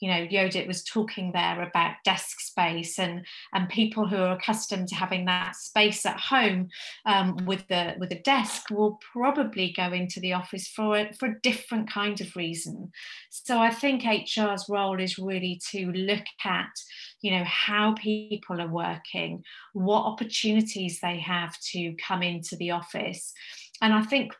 you 0.00 0.10
know, 0.10 0.26
Yodit 0.26 0.66
was 0.66 0.84
talking 0.84 1.32
there 1.32 1.62
about 1.62 1.96
desk 2.04 2.40
space 2.40 2.98
and 2.98 3.24
and 3.54 3.68
people 3.68 4.06
who 4.06 4.16
are 4.16 4.32
accustomed 4.32 4.88
to 4.88 4.94
having 4.94 5.24
that 5.26 5.56
space 5.56 6.04
at 6.06 6.18
home 6.18 6.68
um, 7.06 7.36
with 7.46 7.66
the 7.68 7.94
with 7.98 8.12
a 8.12 8.20
desk 8.20 8.70
will 8.70 8.98
probably 9.12 9.72
go 9.76 9.92
into 9.92 10.20
the 10.20 10.32
office 10.32 10.68
for 10.68 10.96
a, 10.96 11.12
for 11.14 11.28
a 11.28 11.40
different 11.42 11.90
kind 11.90 12.20
of 12.20 12.36
reason. 12.36 12.90
So 13.30 13.58
I 13.58 13.70
think 13.70 14.02
HR's 14.02 14.66
role 14.68 15.00
is 15.00 15.18
really 15.18 15.60
to 15.70 15.90
look 15.92 16.24
at, 16.44 16.70
you 17.22 17.32
know, 17.32 17.44
how 17.44 17.94
people 17.94 18.60
are 18.60 18.68
working, 18.68 19.42
what 19.72 20.04
opportunities 20.04 21.00
they 21.00 21.18
have 21.20 21.58
to 21.72 21.94
come 22.06 22.22
into 22.22 22.56
the 22.56 22.70
office. 22.70 23.32
And 23.82 23.94
I 23.94 24.02
think 24.02 24.32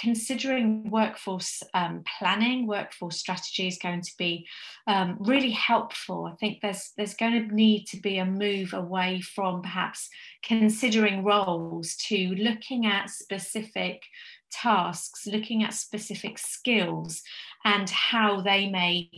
considering 0.00 0.88
workforce 0.90 1.62
um, 1.74 2.02
planning, 2.18 2.66
workforce 2.66 3.16
strategy 3.16 3.66
is 3.66 3.78
going 3.78 4.00
to 4.02 4.12
be 4.16 4.46
um, 4.86 5.16
really 5.20 5.50
helpful. 5.50 6.26
I 6.26 6.36
think 6.36 6.60
there's 6.60 6.92
there's 6.96 7.14
going 7.14 7.48
to 7.48 7.54
need 7.54 7.86
to 7.86 8.00
be 8.00 8.18
a 8.18 8.24
move 8.24 8.74
away 8.74 9.20
from 9.20 9.62
perhaps 9.62 10.08
considering 10.42 11.24
roles 11.24 11.96
to 12.08 12.34
looking 12.36 12.86
at 12.86 13.10
specific 13.10 14.02
tasks, 14.50 15.26
looking 15.26 15.64
at 15.64 15.74
specific 15.74 16.38
skills 16.38 17.22
and 17.64 17.90
how 17.90 18.40
they 18.40 18.68
may 18.68 19.10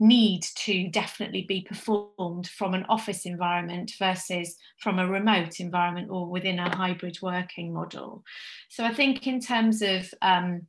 need 0.00 0.42
to 0.42 0.88
definitely 0.88 1.42
be 1.42 1.60
performed 1.60 2.48
from 2.48 2.74
an 2.74 2.86
office 2.88 3.26
environment 3.26 3.92
versus 3.98 4.56
from 4.78 4.98
a 4.98 5.06
remote 5.06 5.60
environment 5.60 6.08
or 6.10 6.26
within 6.26 6.58
a 6.58 6.74
hybrid 6.74 7.18
working 7.22 7.72
model. 7.72 8.24
So 8.70 8.84
I 8.84 8.94
think 8.94 9.26
in 9.26 9.40
terms 9.40 9.82
of 9.82 10.12
um, 10.22 10.62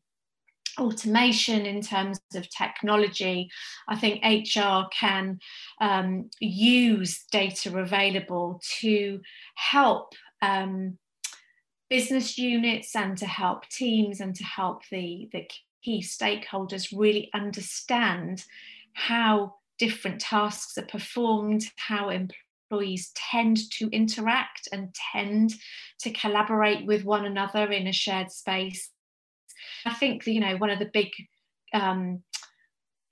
automation 0.80 1.65
in 1.65 1.82
terms 1.82 2.20
of 2.34 2.50
technology. 2.50 3.50
I 3.88 3.98
think 3.98 4.24
HR 4.24 4.88
can 4.91 5.39
um, 5.80 6.30
use 6.39 7.26
data 7.32 7.78
available 7.78 8.62
to 8.80 9.20
help 9.56 10.13
um, 10.41 10.98
business 11.89 12.38
units 12.38 12.96
and 12.96 13.17
to 13.17 13.26
help 13.26 13.67
teams 13.70 14.22
and 14.22 14.36
to 14.36 14.44
help 14.44 14.84
the, 14.89 15.30
the 15.34 15.48
key 15.84 16.02
stakeholders 16.02 16.98
really 16.98 17.30
understand 17.34 18.46
how 18.93 19.56
different 19.80 20.21
tasks 20.21 20.77
are 20.77 20.86
performed, 20.86 21.63
how 21.75 22.10
employees 22.10 23.12
tend 23.15 23.58
to 23.71 23.89
interact 23.89 24.67
and 24.71 24.95
tend 25.13 25.54
to 25.99 26.12
collaborate 26.12 26.86
with 26.86 27.04
one 27.04 27.25
another 27.25 27.71
in 27.71 27.88
a 27.88 27.93
shared 27.93 28.32
space. 28.32 28.91
I 29.86 29.93
think 29.93 30.25
you 30.27 30.39
know 30.39 30.58
one 30.58 30.69
of 30.69 30.80
the 30.80 30.89
big 30.93 31.10
um, 31.73 32.23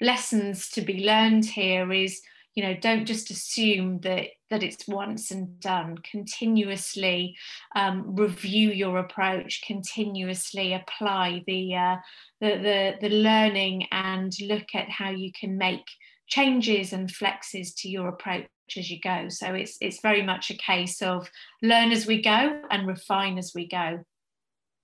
lessons 0.02 0.70
to 0.70 0.82
be 0.82 1.06
learned 1.06 1.46
here 1.46 1.92
is 1.92 2.22
you 2.56 2.64
know 2.64 2.76
don't 2.76 3.06
just 3.06 3.32
assume 3.32 4.00
that 4.02 4.28
that 4.50 4.64
it's 4.64 4.88
once 4.88 5.32
and 5.32 5.60
done 5.60 5.98
continuously 6.10 7.36
um, 7.76 8.16
review 8.16 8.72
your 8.72 8.98
approach 8.98 9.62
continuously 9.66 10.74
apply 10.74 11.44
the, 11.48 11.76
uh, 11.76 11.96
the 12.42 12.58
the 12.58 13.08
the 13.08 13.16
learning 13.16 13.86
and 13.92 14.34
look 14.42 14.68
at 14.74 14.90
how 14.90 15.10
you 15.10 15.32
can 15.40 15.58
make 15.58 15.86
changes 16.28 16.94
and 16.94 17.10
flexes 17.10 17.74
to 17.76 17.90
your 17.90 18.08
approach 18.08 18.48
as 18.78 18.90
you 18.90 19.00
go. 19.00 19.28
So 19.30 19.54
it's 19.54 19.78
it's 19.82 20.02
very 20.02 20.22
much 20.22 20.50
a 20.50 20.58
case 20.58 21.02
of 21.02 21.30
learn 21.62 21.92
as 21.92 22.06
we 22.06 22.22
go 22.22 22.62
and 22.70 22.88
refine 22.88 23.38
as 23.38 23.52
we 23.54 23.68
go. 23.68 24.00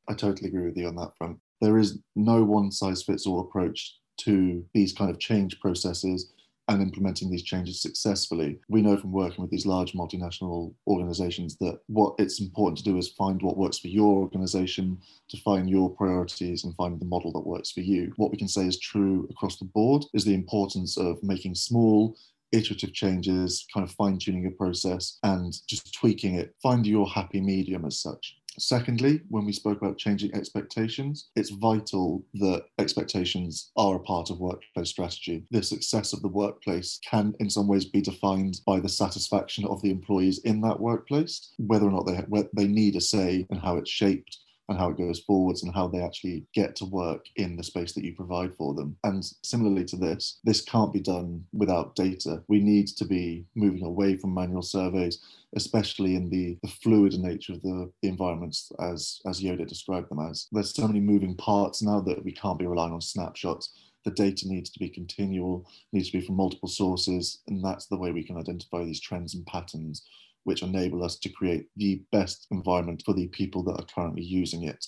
I 0.08 0.14
totally 0.14 0.50
agree 0.50 0.66
with 0.66 0.78
you 0.78 0.88
on 0.88 0.96
that 0.98 1.12
front. 1.18 1.40
There 1.62 1.78
is 1.78 2.00
no 2.16 2.44
one 2.44 2.72
size 2.72 3.04
fits 3.04 3.26
all 3.26 3.40
approach 3.40 3.96
to 4.18 4.64
these 4.74 4.94
kind 4.94 5.10
of 5.10 5.20
change 5.20 5.60
processes 5.60 6.32
and 6.68 6.82
implementing 6.82 7.30
these 7.30 7.44
changes 7.44 7.82
successfully. 7.82 8.60
We 8.70 8.82
know 8.82 8.98
from 8.98 9.12
working 9.12 9.42
with 9.42 9.52
these 9.52 9.66
large 9.66 9.94
multinational 9.94 10.74
organizations 10.88 11.58
that 11.58 11.80
what 11.88 12.16
it's 12.18 12.42
important 12.42 12.78
to 12.80 12.84
do 12.84 12.98
is 12.98 13.10
find 13.10 13.42
what 13.42 13.58
works 13.58 13.78
for 13.78 13.88
your 13.88 14.16
organization, 14.16 15.00
define 15.30 15.68
your 15.68 15.90
priorities, 15.92 16.64
and 16.64 16.76
find 16.76 17.00
the 17.00 17.06
model 17.06 17.32
that 17.34 17.46
works 17.46 17.72
for 17.72 17.82
you. 17.82 18.14
What 18.18 18.32
we 18.32 18.38
can 18.38 18.48
say 18.48 18.66
is 18.66 18.80
true 18.80 19.28
across 19.30 19.58
the 19.58 19.66
board 19.66 20.06
is 20.14 20.26
the 20.26 20.34
importance 20.34 20.98
of 20.98 21.22
making 21.22 21.56
small, 21.56 22.16
iterative 22.52 22.94
changes, 22.94 23.66
kind 23.74 23.88
of 23.88 23.94
fine 23.94 24.18
tuning 24.18 24.44
your 24.44 24.52
process, 24.52 25.20
and 25.24 25.54
just 25.68 25.94
tweaking 25.94 26.36
it. 26.36 26.56
Find 26.64 26.86
your 26.86 27.08
happy 27.08 27.42
medium 27.42 27.86
as 27.86 28.00
such. 28.00 28.38
Secondly, 28.58 29.22
when 29.30 29.46
we 29.46 29.52
spoke 29.52 29.82
about 29.82 29.98
changing 29.98 30.34
expectations, 30.34 31.30
it's 31.36 31.50
vital 31.50 32.24
that 32.36 32.66
expectations 32.80 33.72
are 33.76 33.96
a 33.96 34.00
part 34.00 34.30
of 34.30 34.40
workplace 34.40 34.90
strategy. 34.90 35.46
The 35.52 35.64
success 35.64 36.14
of 36.14 36.22
the 36.22 36.28
workplace 36.28 37.00
can, 37.10 37.36
in 37.40 37.50
some 37.50 37.68
ways, 37.68 37.86
be 37.86 38.02
defined 38.02 38.62
by 38.66 38.80
the 38.80 38.90
satisfaction 38.90 39.66
of 39.66 39.82
the 39.82 39.92
employees 39.92 40.40
in 40.40 40.62
that 40.62 40.80
workplace, 40.80 41.52
whether 41.58 41.86
or 41.86 41.92
not 41.92 42.06
they, 42.06 42.48
they 42.54 42.68
need 42.68 42.96
a 42.96 43.02
say 43.02 43.46
in 43.50 43.58
how 43.58 43.78
it's 43.78 43.90
shaped 43.90 44.38
and 44.70 44.78
how 44.78 44.90
it 44.90 44.98
goes 44.98 45.20
forwards 45.20 45.64
and 45.64 45.74
how 45.74 45.88
they 45.88 46.02
actually 46.02 46.46
get 46.54 46.76
to 46.76 46.86
work 46.86 47.26
in 47.36 47.56
the 47.56 47.64
space 47.64 47.94
that 47.94 48.04
you 48.04 48.16
provide 48.16 48.56
for 48.56 48.74
them. 48.74 48.96
And 49.04 49.24
similarly 49.44 49.86
to 49.86 49.96
this, 49.96 50.40
this 50.44 50.62
can't 50.62 50.94
be 50.94 51.00
done 51.00 51.44
without 51.54 51.96
data. 51.96 52.42
We 52.48 52.60
need 52.60 52.88
to 52.88 53.06
be 53.06 53.46
moving 53.56 53.84
away 53.84 54.18
from 54.18 54.34
manual 54.34 54.62
surveys, 54.62 55.20
especially 55.56 56.16
in 56.16 56.30
the, 56.30 56.58
the 56.64 56.72
fluid 56.84 57.14
nature 57.20 57.54
of 57.54 57.62
the, 57.62 57.92
the 58.02 58.10
environments 58.10 58.72
as, 58.82 59.22
as 59.28 59.42
Yodit 59.42 59.68
described 59.68 60.10
them 60.10 60.20
as. 60.20 60.48
There's 60.52 60.74
so 60.74 60.88
many 60.88 61.00
moving 61.00 61.36
parts 61.36 61.82
now 61.82 62.02
that 62.02 62.24
we 62.24 62.32
can't 62.32 62.60
be 62.60 62.68
relying 62.68 62.94
on 62.94 63.02
snapshots 63.02 63.74
the 64.06 64.12
data 64.12 64.48
needs 64.48 64.70
to 64.70 64.80
be 64.80 64.88
continual, 64.88 65.68
needs 65.92 66.12
to 66.12 66.20
be 66.20 66.26
from 66.26 66.36
multiple 66.36 66.70
sources, 66.70 67.40
and 67.48 67.64
that's 67.66 67.88
the 67.88 67.98
way 67.98 68.12
we 68.12 68.24
can 68.24 68.38
identify 68.38 68.84
these 68.84 69.02
trends 69.02 69.34
and 69.34 69.44
patterns 69.48 70.06
which 70.46 70.64
enable 70.64 71.04
us 71.04 71.18
to 71.20 71.30
create 71.30 71.68
the 71.76 72.02
best 72.12 72.48
environment 72.50 73.04
for 73.06 73.14
the 73.14 73.28
people 73.28 73.62
that 73.64 73.80
are 73.80 73.86
currently 73.94 74.24
using 74.24 74.64
it. 74.64 74.88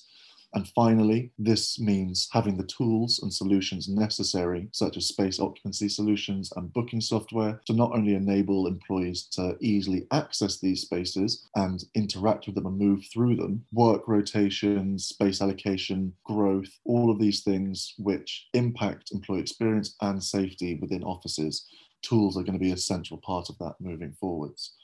And 0.53 0.67
finally, 0.69 1.31
this 1.37 1.77
means 1.79 2.29
having 2.31 2.55
the 2.55 2.65
tools 2.65 3.19
and 3.21 3.33
solutions 3.33 3.89
necessary, 3.89 4.69
such 4.71 4.95
as 4.95 5.07
space 5.07 5.39
occupancy 5.39 5.89
solutions 5.89 6.51
and 6.55 6.71
booking 6.71 7.01
software, 7.01 7.61
to 7.65 7.73
not 7.73 7.91
only 7.91 8.15
enable 8.15 8.65
employees 8.65 9.23
to 9.33 9.57
easily 9.59 10.07
access 10.11 10.59
these 10.59 10.81
spaces 10.81 11.47
and 11.55 11.83
interact 11.95 12.45
with 12.45 12.55
them 12.55 12.65
and 12.65 12.77
move 12.77 13.03
through 13.11 13.35
them, 13.35 13.65
work 13.73 14.07
rotations, 14.07 15.07
space 15.07 15.41
allocation, 15.41 16.13
growth, 16.23 16.79
all 16.85 17.11
of 17.11 17.19
these 17.19 17.43
things 17.43 17.93
which 17.97 18.47
impact 18.53 19.11
employee 19.11 19.41
experience 19.41 19.95
and 20.01 20.23
safety 20.23 20.75
within 20.75 21.03
offices. 21.03 21.67
Tools 22.03 22.37
are 22.37 22.43
going 22.43 22.53
to 22.53 22.59
be 22.59 22.71
a 22.71 22.77
central 22.77 23.19
part 23.19 23.49
of 23.49 23.57
that 23.57 23.75
moving 23.81 24.15
forwards. 24.19 24.76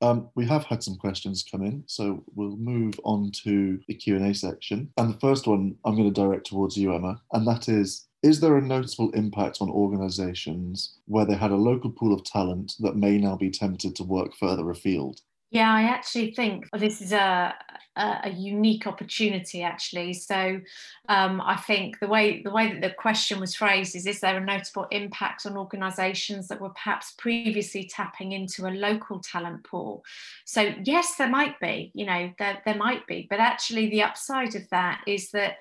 Um, 0.00 0.28
we 0.34 0.46
have 0.46 0.64
had 0.64 0.82
some 0.82 0.96
questions 0.96 1.44
come 1.48 1.62
in, 1.62 1.82
so 1.86 2.22
we'll 2.34 2.56
move 2.56 3.00
on 3.04 3.32
to 3.44 3.80
the 3.88 3.94
Q&A 3.94 4.32
section. 4.34 4.90
And 4.96 5.12
the 5.12 5.18
first 5.18 5.46
one 5.46 5.76
I'm 5.84 5.96
going 5.96 6.12
to 6.12 6.20
direct 6.20 6.46
towards 6.46 6.76
you, 6.76 6.94
Emma, 6.94 7.20
and 7.32 7.46
that 7.46 7.68
is, 7.68 8.06
is 8.22 8.40
there 8.40 8.56
a 8.56 8.62
noticeable 8.62 9.10
impact 9.12 9.58
on 9.60 9.70
organisations 9.70 10.98
where 11.06 11.24
they 11.24 11.34
had 11.34 11.50
a 11.50 11.56
local 11.56 11.90
pool 11.90 12.14
of 12.14 12.24
talent 12.24 12.74
that 12.80 12.96
may 12.96 13.18
now 13.18 13.36
be 13.36 13.50
tempted 13.50 13.94
to 13.96 14.04
work 14.04 14.34
further 14.36 14.70
afield? 14.70 15.20
Yeah, 15.50 15.72
I 15.72 15.82
actually 15.84 16.32
think 16.32 16.68
this 16.76 17.00
is 17.00 17.12
a, 17.12 17.54
a, 17.96 18.16
a 18.24 18.30
unique 18.30 18.86
opportunity. 18.86 19.62
Actually, 19.62 20.12
so 20.12 20.60
um, 21.08 21.40
I 21.40 21.56
think 21.56 22.00
the 22.00 22.06
way 22.06 22.42
the 22.42 22.50
way 22.50 22.70
that 22.70 22.82
the 22.82 22.90
question 22.90 23.40
was 23.40 23.54
phrased 23.54 23.96
is: 23.96 24.06
Is 24.06 24.20
there 24.20 24.36
a 24.36 24.44
notable 24.44 24.86
impact 24.90 25.46
on 25.46 25.56
organisations 25.56 26.48
that 26.48 26.60
were 26.60 26.68
perhaps 26.70 27.14
previously 27.16 27.90
tapping 27.90 28.32
into 28.32 28.66
a 28.66 28.76
local 28.76 29.20
talent 29.20 29.64
pool? 29.64 30.04
So 30.44 30.74
yes, 30.84 31.16
there 31.16 31.30
might 31.30 31.58
be. 31.60 31.92
You 31.94 32.04
know, 32.04 32.30
there 32.38 32.60
there 32.66 32.76
might 32.76 33.06
be, 33.06 33.26
but 33.30 33.40
actually, 33.40 33.88
the 33.88 34.02
upside 34.02 34.54
of 34.54 34.68
that 34.68 35.00
is 35.06 35.30
that 35.30 35.56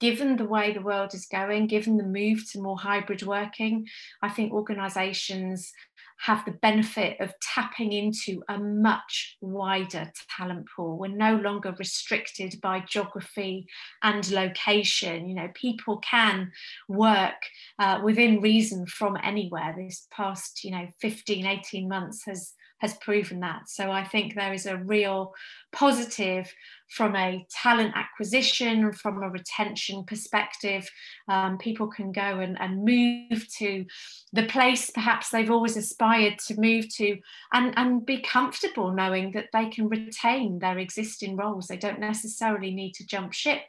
given 0.00 0.36
the 0.36 0.44
way 0.44 0.72
the 0.72 0.82
world 0.82 1.14
is 1.14 1.26
going, 1.26 1.66
given 1.66 1.96
the 1.96 2.04
move 2.04 2.50
to 2.52 2.60
more 2.60 2.78
hybrid 2.78 3.22
working, 3.22 3.86
I 4.22 4.28
think 4.28 4.52
organisations 4.52 5.72
have 6.20 6.44
the 6.44 6.52
benefit 6.52 7.20
of 7.20 7.34
tapping 7.42 7.92
into 7.92 8.42
a 8.48 8.58
much 8.58 9.36
wider 9.40 10.10
talent 10.36 10.66
pool. 10.74 10.96
We're 10.96 11.08
no 11.08 11.36
longer 11.36 11.74
restricted 11.78 12.60
by 12.62 12.80
geography 12.80 13.66
and 14.02 14.28
location. 14.30 15.28
You 15.28 15.34
know, 15.34 15.48
people 15.54 15.98
can 15.98 16.52
work 16.88 17.34
uh, 17.78 18.00
within 18.02 18.40
reason 18.40 18.86
from 18.86 19.18
anywhere. 19.22 19.74
This 19.76 20.06
past, 20.12 20.64
you 20.64 20.70
know, 20.70 20.86
15, 21.00 21.46
18 21.46 21.88
months 21.88 22.22
has 22.26 22.54
has 22.78 22.94
proven 22.98 23.40
that. 23.40 23.68
So 23.68 23.90
I 23.90 24.04
think 24.04 24.34
there 24.34 24.52
is 24.52 24.66
a 24.66 24.76
real 24.76 25.32
positive 25.72 26.52
from 26.90 27.16
a 27.16 27.46
talent 27.50 27.92
acquisition, 27.96 28.92
from 28.92 29.22
a 29.22 29.28
retention 29.28 30.04
perspective. 30.04 30.88
Um, 31.28 31.58
people 31.58 31.88
can 31.88 32.12
go 32.12 32.40
and, 32.40 32.60
and 32.60 32.84
move 32.84 33.46
to 33.58 33.84
the 34.32 34.46
place 34.46 34.90
perhaps 34.90 35.30
they've 35.30 35.50
always 35.50 35.76
aspired 35.76 36.38
to 36.46 36.60
move 36.60 36.86
to 36.96 37.18
and, 37.52 37.74
and 37.76 38.04
be 38.04 38.20
comfortable 38.20 38.92
knowing 38.92 39.32
that 39.32 39.48
they 39.52 39.68
can 39.68 39.88
retain 39.88 40.58
their 40.58 40.78
existing 40.78 41.36
roles. 41.36 41.66
They 41.66 41.76
don't 41.76 42.00
necessarily 42.00 42.72
need 42.72 42.92
to 42.94 43.06
jump 43.06 43.32
ship 43.32 43.62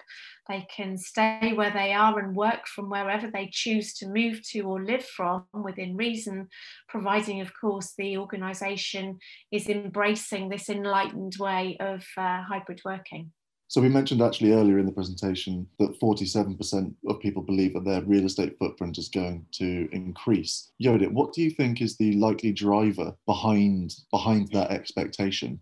they 0.47 0.67
can 0.75 0.97
stay 0.97 1.53
where 1.53 1.71
they 1.71 1.93
are 1.93 2.19
and 2.19 2.36
work 2.36 2.67
from 2.67 2.89
wherever 2.89 3.29
they 3.31 3.49
choose 3.51 3.93
to 3.95 4.08
move 4.08 4.41
to 4.49 4.62
or 4.62 4.84
live 4.84 5.05
from 5.05 5.45
within 5.53 5.95
reason, 5.95 6.47
providing, 6.88 7.41
of 7.41 7.51
course, 7.60 7.93
the 7.97 8.17
organisation 8.17 9.19
is 9.51 9.67
embracing 9.67 10.49
this 10.49 10.69
enlightened 10.69 11.34
way 11.39 11.77
of 11.79 12.03
uh, 12.17 12.43
hybrid 12.43 12.81
working. 12.86 13.31
So 13.67 13.81
we 13.81 13.89
mentioned 13.89 14.21
actually 14.21 14.53
earlier 14.53 14.77
in 14.77 14.86
the 14.86 14.91
presentation 14.91 15.67
that 15.79 15.99
47% 15.99 16.93
of 17.08 17.19
people 17.19 17.41
believe 17.41 17.73
that 17.73 17.84
their 17.84 18.03
real 18.03 18.25
estate 18.25 18.55
footprint 18.60 18.99
is 18.99 19.10
going 19.10 19.45
to 19.53 19.89
increase. 19.91 20.71
Yodit, 20.81 21.12
what 21.12 21.34
do 21.34 21.41
you 21.41 21.49
think 21.49 21.81
is 21.81 21.97
the 21.97 22.13
likely 22.13 22.53
driver 22.53 23.15
behind 23.25 23.95
behind 24.12 24.49
that 24.51 24.69
expectation? 24.69 25.60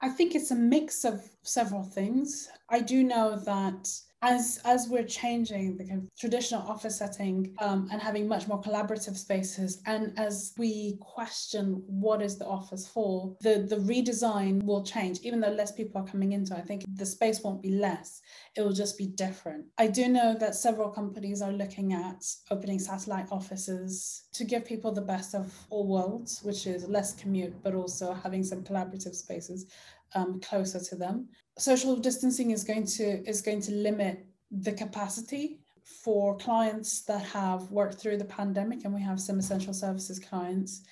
I 0.00 0.08
think 0.10 0.34
it's 0.34 0.50
a 0.50 0.56
mix 0.56 1.04
of 1.04 1.22
several 1.44 1.82
things. 1.82 2.50
I 2.68 2.80
do 2.80 3.02
know 3.04 3.36
that 3.36 3.88
as 4.22 4.60
as 4.64 4.88
we're 4.88 5.04
changing 5.04 5.76
the 5.76 5.86
kind 5.86 6.02
of 6.02 6.08
traditional 6.18 6.62
office 6.62 6.98
setting 6.98 7.54
um, 7.60 7.88
and 7.92 8.00
having 8.00 8.26
much 8.26 8.48
more 8.48 8.60
collaborative 8.60 9.16
spaces 9.16 9.82
and 9.86 10.18
as 10.18 10.54
we 10.56 10.96
question 11.00 11.82
what 11.86 12.22
is 12.22 12.38
the 12.38 12.46
office 12.46 12.88
for 12.88 13.36
the 13.40 13.66
the 13.68 13.76
redesign 13.76 14.62
will 14.62 14.82
change. 14.84 15.20
Even 15.22 15.40
though 15.40 15.50
less 15.50 15.72
people 15.72 16.00
are 16.00 16.06
coming 16.06 16.32
into 16.32 16.56
i 16.56 16.60
think 16.60 16.84
the 16.94 17.06
space 17.06 17.42
won't 17.42 17.62
be 17.62 17.70
less. 17.70 18.20
It 18.56 18.62
will 18.62 18.72
just 18.72 18.96
be 18.96 19.06
different. 19.06 19.66
I 19.78 19.88
do 19.88 20.08
know 20.08 20.36
that 20.38 20.54
several 20.54 20.90
companies 20.90 21.42
are 21.42 21.52
looking 21.52 21.92
at 21.92 22.24
opening 22.50 22.78
satellite 22.78 23.28
offices 23.30 24.24
to 24.32 24.44
give 24.44 24.64
people 24.64 24.92
the 24.92 25.02
best 25.02 25.34
of 25.34 25.52
all 25.70 25.86
worlds 25.86 26.40
which 26.42 26.66
is 26.66 26.88
less 26.88 27.14
commute 27.14 27.54
but 27.62 27.74
also 27.74 28.12
having 28.12 28.42
some 28.42 28.62
collaborative 28.62 29.14
spaces 29.14 29.66
um, 30.14 30.40
closer 30.40 30.80
to 30.80 30.96
them. 30.96 31.28
Social 31.58 31.96
distancing 31.96 32.50
is 32.50 32.64
going 32.64 32.86
to 32.86 33.28
is 33.28 33.40
going 33.40 33.60
to 33.62 33.72
limit 33.72 34.26
the 34.50 34.72
capacity 34.72 35.60
for 36.02 36.36
clients 36.38 37.02
that 37.02 37.22
have 37.22 37.70
worked 37.70 38.00
through 38.00 38.18
the 38.18 38.24
pandemic, 38.24 38.84
and 38.84 38.94
we 38.94 39.02
have 39.02 39.20
some 39.20 39.38
essential 39.38 39.74
services 39.74 40.18
clients. 40.18 40.82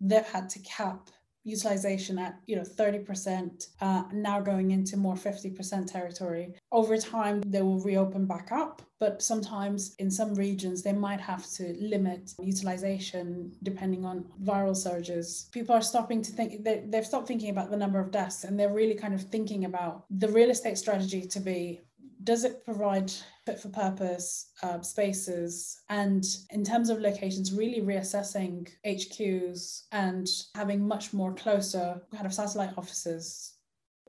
They've 0.00 0.26
had 0.26 0.48
to 0.50 0.58
cap 0.60 1.10
utilization 1.44 2.18
at 2.18 2.38
you 2.46 2.56
know 2.56 2.62
30% 2.62 3.66
uh, 3.80 4.04
now 4.12 4.40
going 4.40 4.70
into 4.70 4.96
more 4.96 5.14
50% 5.14 5.90
territory. 5.90 6.54
Over 6.72 6.96
time 6.96 7.42
they 7.46 7.62
will 7.62 7.80
reopen 7.80 8.26
back 8.26 8.52
up 8.52 8.82
but 8.98 9.22
sometimes 9.22 9.94
in 9.98 10.10
some 10.10 10.34
regions 10.34 10.82
they 10.82 10.92
might 10.92 11.20
have 11.20 11.46
to 11.52 11.74
limit 11.80 12.32
utilization 12.38 13.50
depending 13.62 14.04
on 14.04 14.26
viral 14.44 14.76
surges. 14.76 15.48
People 15.52 15.74
are 15.74 15.82
stopping 15.82 16.20
to 16.22 16.30
think 16.30 16.62
they, 16.62 16.84
they've 16.86 17.06
stopped 17.06 17.26
thinking 17.26 17.50
about 17.50 17.70
the 17.70 17.76
number 17.76 17.98
of 17.98 18.10
deaths 18.10 18.44
and 18.44 18.60
they're 18.60 18.72
really 18.72 18.94
kind 18.94 19.14
of 19.14 19.22
thinking 19.22 19.64
about 19.64 20.04
the 20.10 20.28
real 20.28 20.50
estate 20.50 20.76
strategy 20.76 21.22
to 21.26 21.40
be 21.40 21.80
does 22.22 22.44
it 22.44 22.62
provide 22.64 23.10
fit 23.50 23.60
for 23.60 23.68
purpose 23.68 24.52
uh, 24.62 24.80
spaces 24.80 25.80
and 25.88 26.24
in 26.50 26.62
terms 26.62 26.88
of 26.88 27.00
locations 27.00 27.52
really 27.52 27.80
reassessing 27.80 28.68
hqs 28.86 29.82
and 29.92 30.26
having 30.54 30.86
much 30.86 31.12
more 31.12 31.34
closer 31.34 32.00
kind 32.12 32.26
of 32.26 32.34
satellite 32.34 32.72
offices 32.76 33.54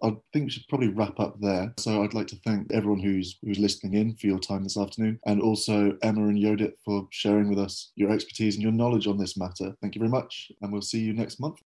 I 0.04 0.16
think 0.34 0.46
we 0.46 0.50
should 0.50 0.68
probably 0.68 0.88
wrap 0.88 1.20
up 1.20 1.40
there. 1.40 1.72
So 1.78 2.02
I'd 2.02 2.16
like 2.16 2.26
to 2.28 2.36
thank 2.38 2.74
everyone 2.74 3.02
who's 3.02 3.38
who's 3.44 3.60
listening 3.60 3.94
in 3.94 4.16
for 4.16 4.26
your 4.26 4.40
time 4.40 4.64
this 4.64 4.76
afternoon, 4.76 5.20
and 5.28 5.40
also 5.40 5.96
Emma 6.02 6.28
and 6.28 6.40
Yodit 6.40 6.74
for 6.84 7.08
sharing 7.12 7.50
with 7.50 7.60
us 7.60 7.92
your 7.96 8.10
expertise 8.10 8.56
and 8.56 8.64
your 8.64 8.72
knowledge 8.72 9.06
on 9.06 9.20
this 9.20 9.38
matter. 9.38 9.76
Thank 9.80 9.94
you 9.94 10.00
very 10.00 10.10
much, 10.10 10.52
and 10.62 10.72
we'll 10.72 10.82
see 10.82 11.02
you 11.02 11.14
next 11.14 11.40
month. 11.40 11.60